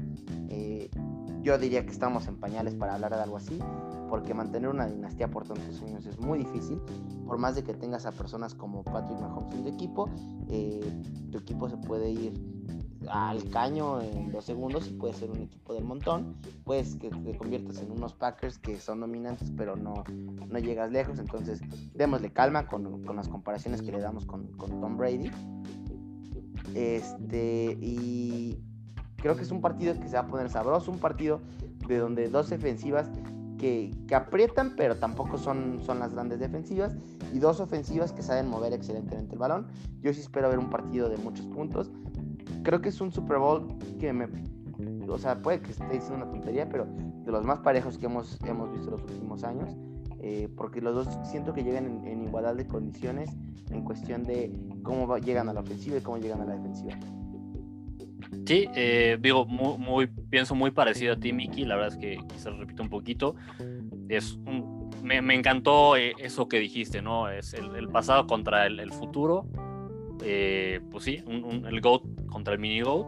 [0.48, 0.88] Eh,
[1.42, 3.58] yo diría que estamos en pañales para hablar de algo así,
[4.08, 6.80] porque mantener una dinastía por tantos años es muy difícil.
[7.26, 10.08] Por más de que tengas a personas como Patrick Mahomes en tu equipo,
[11.30, 12.32] tu equipo se puede ir
[13.06, 16.34] al caño en dos segundos y puede ser un equipo del montón.
[16.64, 20.04] Puedes que te conviertas en unos Packers que son dominantes, pero no,
[20.48, 21.18] no llegas lejos.
[21.18, 21.60] Entonces,
[21.94, 25.30] démosle calma con, con las comparaciones que le damos con, con, Tom Brady.
[26.74, 28.58] Este, y
[29.16, 31.40] creo que es un partido que se va a poner sabroso, un partido
[31.86, 33.08] de donde dos defensivas
[33.58, 36.94] que, que, aprietan, pero tampoco son, son las grandes defensivas,
[37.32, 39.66] y dos ofensivas que saben mover excelentemente el balón.
[40.00, 41.90] Yo sí espero ver un partido de muchos puntos
[42.68, 43.66] creo que es un Super Bowl
[43.98, 44.28] que me.
[45.08, 46.86] O sea, puede que esté diciendo una tontería, pero
[47.24, 49.74] de los más parejos que hemos, hemos visto los últimos años.
[50.20, 53.30] Eh, porque los dos siento que llegan en, igualdad de condiciones
[53.70, 54.52] en cuestión de
[54.82, 56.98] cómo llegan a la ofensiva y cómo llegan a la defensiva.
[58.44, 61.64] Sí, eh, digo, muy, pienso muy parecido a ti, Miki.
[61.64, 63.34] La verdad es que quizás repito un poquito.
[64.10, 64.38] Es
[65.02, 67.30] me, me, encantó eh, eso que dijiste, ¿no?
[67.30, 69.46] Es el, pasado contra el, el futuro
[70.24, 72.02] eh, pues sí, el GOAT
[72.38, 73.04] contra el mini GOAT.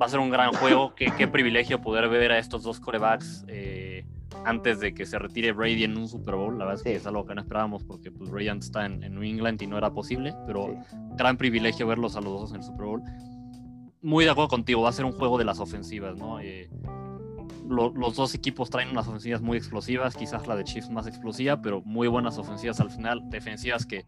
[0.00, 0.92] Va a ser un gran juego.
[0.96, 4.04] qué, qué privilegio poder ver a estos dos corebacks eh,
[4.44, 6.58] antes de que se retire Brady en un Super Bowl.
[6.58, 9.22] La verdad es que es algo que no esperábamos porque pues, Brady está en, New
[9.22, 10.74] England y no era posible, pero
[11.16, 13.02] gran privilegio verlos a los dos en el Super Bowl.
[14.02, 16.40] Muy de acuerdo contigo, va a ser un juego de las ofensivas, ¿no?
[16.40, 16.68] Eh,
[17.68, 21.82] los dos equipos traen unas ofensivas muy explosivas, quizás la de Chiefs más explosiva, pero
[21.82, 24.04] muy buenas ofensivas al final, defensivas que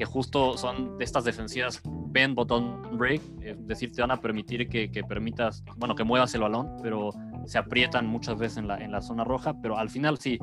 [0.00, 4.66] que justo son de estas defensivas ven botón break, es decir, te van a permitir
[4.66, 7.10] que, que, permitas, bueno, que muevas el balón, pero
[7.44, 10.38] se aprietan muchas veces en la, en la zona roja, pero al final sí,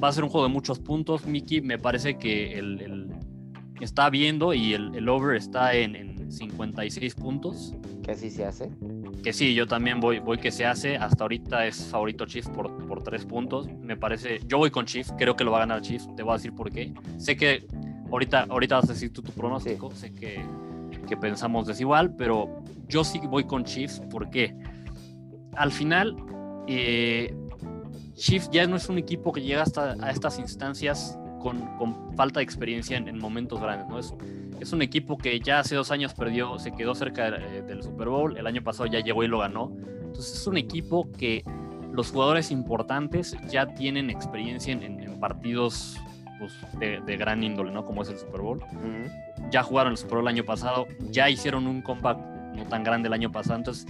[0.00, 1.26] va a ser un juego de muchos puntos.
[1.26, 3.10] Mickey me parece que el, el
[3.80, 7.74] está viendo y el, el over está en, en, 56 puntos.
[8.04, 8.70] Que así se hace.
[9.22, 10.96] Que sí, yo también voy, voy que se hace.
[10.96, 13.68] Hasta ahorita es favorito Chiefs por, por 3 puntos.
[13.80, 16.32] Me parece, yo voy con Chiefs, creo que lo va a ganar Chiefs, te voy
[16.32, 16.92] a decir por qué.
[17.16, 17.66] Sé que
[18.10, 20.44] ahorita, ahorita vas a decir tú tu pronóstico, sé que,
[21.08, 24.54] que, pensamos desigual, pero yo sí voy con Chiefs porque
[25.54, 26.16] al final
[26.66, 27.34] eh,
[28.14, 32.40] Chiefs ya no es un equipo que llega hasta a estas instancias con, con falta
[32.40, 33.98] de experiencia en, momentos grandes, ¿no?
[33.98, 34.14] Es,
[34.60, 38.08] es, un equipo que ya hace dos años perdió, se quedó cerca eh, del Super
[38.08, 39.72] Bowl, el año pasado ya llegó y lo ganó.
[40.00, 41.44] Entonces es un equipo que
[41.92, 45.96] los jugadores importantes ya tienen experiencia en, partidos
[46.38, 47.84] pues, de, gran índole, ¿no?
[47.84, 48.60] Como es el Super Bowl.
[49.50, 52.18] Ya jugaron el Super Bowl el año pasado, ya hicieron un comeback
[52.54, 53.86] no tan grande el año pasado, entonces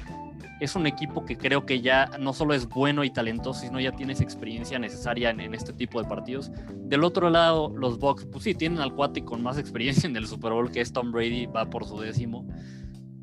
[0.59, 3.92] es un equipo que creo que ya no solo es bueno y talentoso, sino ya
[3.92, 6.51] tienes experiencia necesaria en, este tipo de partidos.
[6.74, 10.26] Del otro lado, los Bucks, pues sí, tienen al cuate con más experiencia en el
[10.26, 12.47] Super Bowl, que es Tom Brady, va por su décimo.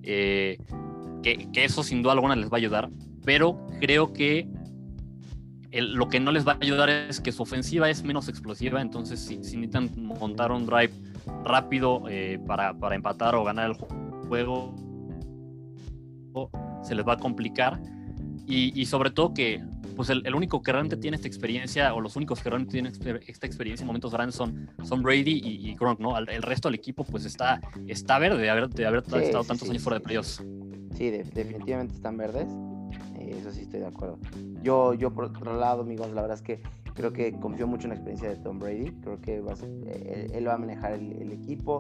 [0.03, 0.57] Eh,
[1.23, 2.89] que, eso sin duda alguna les va a ayudar,
[3.25, 4.47] pero creo que
[5.81, 9.19] lo que no les va a ayudar es que su ofensiva es menos explosiva, entonces
[9.19, 10.93] si, necesitan montar un drive
[11.43, 13.75] rápido eh, para, para empatar o ganar el
[14.27, 14.75] juego,
[16.83, 17.79] se les va a complicar.
[18.45, 19.63] Y, sobre todo que
[19.95, 23.47] pues el, único que realmente tiene esta experiencia, o los únicos que realmente tienen esta
[23.47, 26.17] experiencia en momentos grandes son, son Brady y, Gronk, ¿no?
[26.17, 29.81] El, resto del equipo pues está, está verde de haber, de haber estado tantos años
[29.81, 30.43] fuera de playoffs.
[30.95, 32.47] Sí, definitivamente están verdes.
[33.15, 34.17] Eh, eso sí estoy de acuerdo.
[34.61, 36.61] Yo, yo por otro lado, amigos, la verdad es que
[36.93, 38.91] creo que confío mucho en la experiencia de Tom Brady.
[39.01, 39.53] Creo que va
[40.33, 41.79] él, va a manejar el, equipo.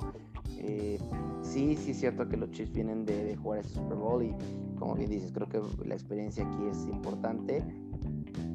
[0.57, 0.99] Eh,
[1.41, 4.33] sí, sí es cierto que los Chiefs vienen de, de jugar este Super Bowl y
[4.77, 7.63] como bien dices, creo que la experiencia aquí es importante.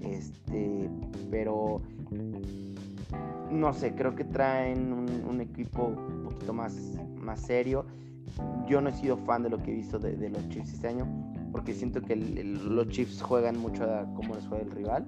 [0.02, 0.90] Este,
[1.30, 1.80] pero
[3.50, 6.74] no sé, creo que traen un, equipo un poquito más,
[7.16, 7.86] más serio.
[8.66, 11.27] Yo no he sido fan de lo que he visto de, los Chiefs este año,
[11.52, 15.06] porque siento que los Chiefs juegan mucho a cómo les juega el rival.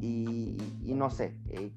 [0.00, 1.72] Y, no sé, eh,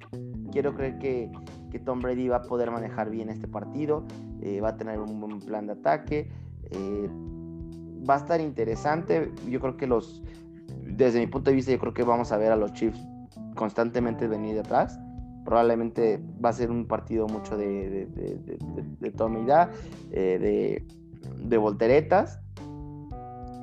[0.52, 1.32] quiero creer que,
[1.72, 4.04] que, Tom Brady va a poder manejar bien este partido,
[4.42, 6.30] eh, va a tener un buen plan de ataque.
[6.72, 7.10] Eh,
[8.08, 9.32] va a estar interesante.
[9.50, 10.24] Yo creo que los,
[10.86, 13.00] desde mi punto de vista, yo creo que vamos a ver a los Chiefs
[13.56, 15.00] constantemente venir de atrás.
[15.46, 18.38] Probablemente va a ser un partido mucho de, de, de,
[20.12, 20.86] eh,
[21.44, 22.40] de, volteretas.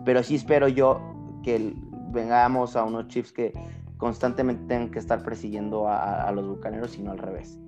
[0.04, 1.00] Pero sí espero yo
[1.42, 1.74] que
[2.12, 3.52] vengamos a unos Chiefs que
[3.96, 7.58] constantemente tengan que estar persiguiendo a, los bucaneros y no al revés.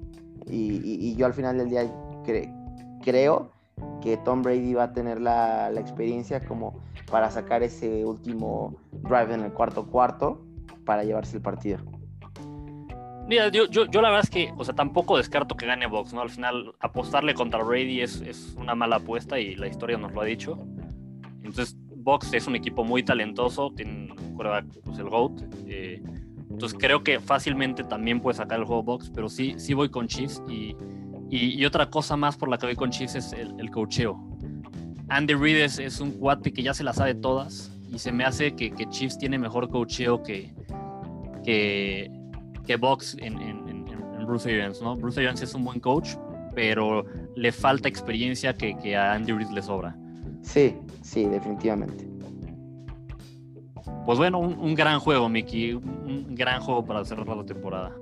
[0.47, 1.85] Y, yo al final del día
[3.03, 3.53] creo
[4.01, 6.81] que Tom Brady va a tener la, experiencia como
[7.11, 10.43] para sacar ese último drive en el cuarto cuarto
[10.85, 11.79] para llevarse el partido.
[13.29, 16.23] Mira, yo, yo, la verdad es que, o sea, tampoco descarto que gane Box, ¿no?
[16.23, 20.23] Al final, apostarle contra Brady es, es una mala apuesta y la historia nos lo
[20.23, 20.59] ha dicho.
[21.43, 24.37] Entonces, Box es un equipo muy talentoso, tiene un
[24.85, 25.43] pues el GOAT.
[25.67, 26.03] Eh,
[26.51, 30.07] entonces, creo que fácilmente también puede sacar el juego Box, pero sí, sí voy con
[30.07, 30.77] Chiefs y
[31.33, 33.71] y, otra cosa más por la que voy con Chiefs es el, el.
[35.09, 38.55] Andy Reid es, un cuate que ya se la sabe todas y se me hace
[38.55, 40.53] que, que Chiefs tiene mejor cocheo que,
[41.43, 42.11] que,
[42.67, 44.95] que Box en, en, en, Bruce Arians, ¿no?
[44.95, 46.11] Bruce Arians es un buen coach,
[46.55, 49.97] pero le falta experiencia que, que a Andy Reid le sobra.
[50.43, 52.09] Sí, sí, definitivamente.
[54.05, 55.75] Pues bueno, un, un gran juego, Mickey.
[55.75, 57.93] Un gran juego para cerrar la temporada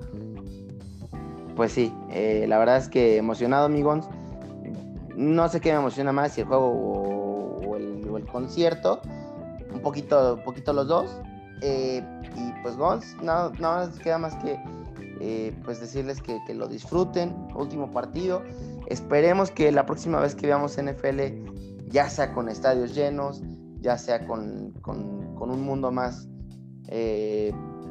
[1.60, 4.06] pues sí, eh, la verdad es que emocionado, amigos.
[5.14, 9.02] No sé qué me emociona más, si el juego o, el, concierto.
[9.70, 11.20] Un poquito, un poquito los dos.
[11.60, 12.02] Eh,
[12.34, 14.58] y pues, Gons, no, más queda más que
[15.20, 17.36] eh, pues decirles que, lo disfruten.
[17.54, 18.42] Último partido.
[18.86, 21.49] Esperemos que la próxima vez que veamos NFL,
[21.90, 23.42] ya sea con estadios llenos,
[23.80, 26.28] ya sea con, con un mundo más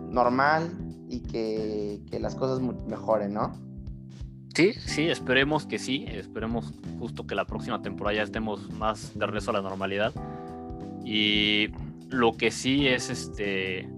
[0.10, 0.72] normal,
[1.10, 3.52] y que, las cosas mejoren, ¿no?
[4.54, 9.26] Sí, sí, esperemos que sí, esperemos justo que la próxima temporada ya estemos más de
[9.26, 10.14] regreso a la normalidad.
[11.04, 11.70] Y
[12.10, 13.90] lo que sí es este,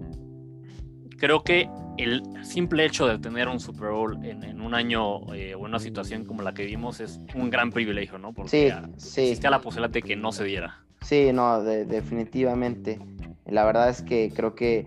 [1.18, 1.68] creo que
[2.02, 5.78] el simple hecho de tener un Super Bowl en, un año eh, o en una
[5.78, 8.32] situación como la que vimos es un gran privilegio, ¿no?
[8.32, 10.82] Porque sí, existe la posibilidad de que no se diera.
[11.02, 13.00] Sí, no, definitivamente.
[13.46, 14.86] La verdad es que creo que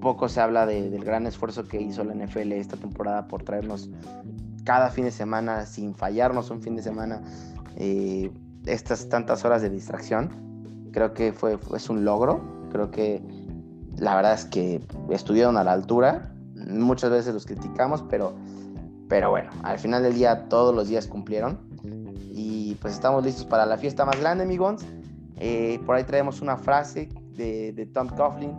[0.00, 3.90] poco se habla del gran esfuerzo que hizo la NFL esta temporada por traernos
[4.64, 7.22] cada fin de semana, sin fallarnos un fin de semana,
[7.76, 8.30] eh,
[8.66, 10.30] estas tantas horas de distracción.
[10.92, 12.68] Creo que fue, es un logro.
[12.70, 13.22] Creo que
[13.96, 16.34] la verdad es que estuvieron a la altura.
[16.68, 18.34] Muchas veces los criticamos, pero,
[19.08, 21.58] pero bueno, al final del día todos los días cumplieron.
[22.32, 24.84] Y pues estamos listos para la fiesta más grande, amigos.
[25.36, 28.52] Eh, por ahí traemos una frase de, de Tom Coughlin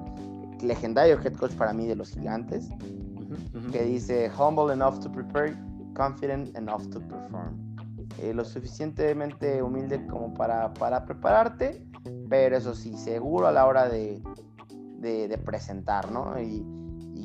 [0.62, 2.70] legendario head coach para mí de los gigantes,
[3.72, 5.56] que dice, humble enough to prepare,
[5.96, 7.76] confident enough to perform.
[8.20, 11.86] Eh, lo suficientemente humilde como para, para prepararte,
[12.30, 14.22] pero eso sí, seguro a la hora de,
[15.00, 16.40] de, presentar, ¿no?
[16.40, 16.66] Y,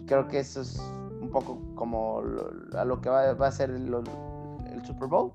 [0.06, 0.78] creo que eso es
[1.20, 2.22] un poco como
[2.76, 3.92] a lo que va, va a ser el,
[4.72, 5.32] el, Super Bowl.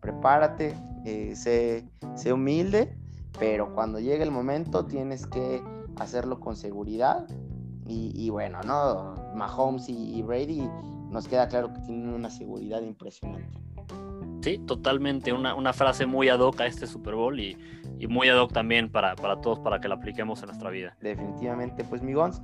[0.00, 2.96] Prepárate, eh, sé, sé humilde,
[3.38, 5.62] pero cuando llegue el momento tienes que
[5.96, 7.26] hacerlo con seguridad.
[7.88, 9.14] Y, y bueno, ¿no?
[9.34, 10.68] Mahomes y, Brady
[11.10, 13.58] nos queda claro que tienen una seguridad impresionante.
[14.42, 15.32] Sí, totalmente.
[15.32, 17.56] Una, una, frase muy ad hoc a este Super Bowl y,
[17.98, 20.96] y muy ad hoc también para, para, todos, para que la apliquemos en nuestra vida.
[21.00, 22.42] Definitivamente, pues migons,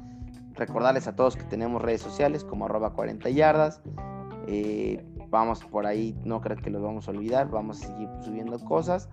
[0.55, 3.81] recordarles a todos que tenemos redes sociales como arroba 40 yardas.
[4.47, 8.59] Eh, vamos por ahí, no creo que los vamos a olvidar, vamos a seguir subiendo
[8.61, 9.09] cosas.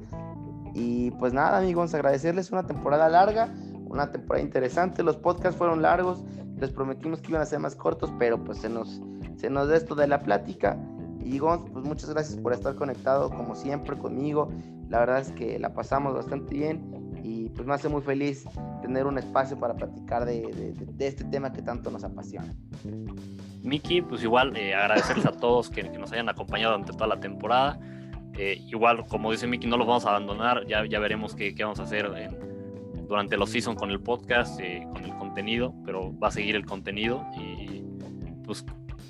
[0.73, 3.53] Y pues nada, amigos, agradecerles una temporada larga,
[3.85, 5.03] una temporada interesante.
[5.03, 6.23] Los podcasts fueron largos,
[6.57, 9.01] les prometimos que iban a ser más cortos, pero pues se nos,
[9.37, 10.77] se nos da esto de la plática.
[11.23, 14.49] Y Gonz, pues muchas gracias por estar conectado como siempre conmigo.
[14.89, 18.45] La verdad es que la pasamos bastante bien y pues me hace muy feliz
[18.81, 22.53] tener un espacio para platicar de, de, este tema que tanto nos apasiona.
[23.61, 27.19] Miki, pues igual eh, agradecerles a todos que, que, nos hayan acompañado durante toda la
[27.19, 27.79] temporada.
[28.37, 31.63] Eh, igual, como dice Miki, no los vamos a abandonar, ya, ya veremos qué, qué
[31.63, 32.09] vamos a hacer
[33.09, 36.65] durante los season con el podcast, eh, con el contenido, pero va a seguir el
[36.65, 37.83] contenido y
[38.45, 38.63] pues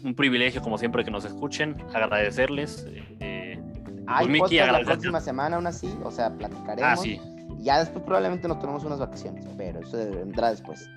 [0.04, 2.88] un privilegio como siempre que nos escuchen, agradecerles.
[3.20, 3.60] Eh,
[4.08, 6.92] Hay pues, Miki, la próxima semana aún así, o sea, platicaremos.
[6.92, 7.20] Ah, sí.
[7.60, 10.90] Ya después probablemente nos tomemos unas vacaciones, pero eso vendrá después.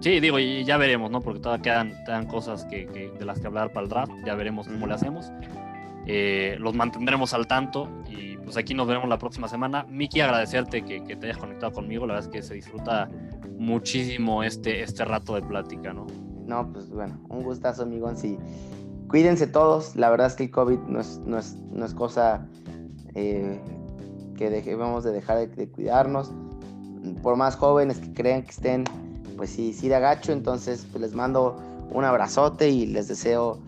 [0.00, 1.20] Sí, digo, y ya veremos, ¿no?
[1.20, 4.34] Porque todavía quedan, quedan cosas que, que, de las que hablar para el draft, ya
[4.34, 5.32] veremos cómo le hacemos.
[6.06, 9.84] Eh, los mantendremos al tanto y pues aquí nos veremos la próxima semana.
[9.88, 13.08] Miki, agradecerte que, que, te hayas conectado conmigo, la verdad es que se disfruta
[13.58, 16.06] muchísimo este, este rato de plática, ¿no?
[16.46, 18.22] No, pues bueno, un gustazo, amigos.
[18.22, 18.38] Y
[19.08, 19.96] cuídense todos.
[19.96, 22.46] La verdad es que el COVID no es, no es, no es cosa
[23.14, 23.58] eh,
[24.36, 26.32] que debemos de dejar de, cuidarnos.
[27.22, 28.84] Por más jóvenes que crean que estén,
[29.36, 30.32] pues sí, sí de agacho.
[30.32, 31.56] Entonces, pues les mando
[31.90, 33.58] un abrazote y les deseo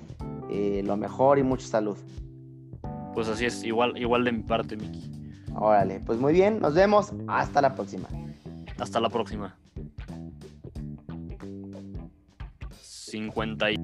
[0.50, 1.96] eh, lo mejor y mucha salud.
[3.14, 5.10] Pues así es, igual, igual de mi parte, Miki.
[5.54, 7.12] Órale, pues muy bien, nos vemos.
[7.26, 8.08] Hasta la próxima.
[8.78, 9.56] Hasta la próxima.
[12.80, 13.76] 50 y...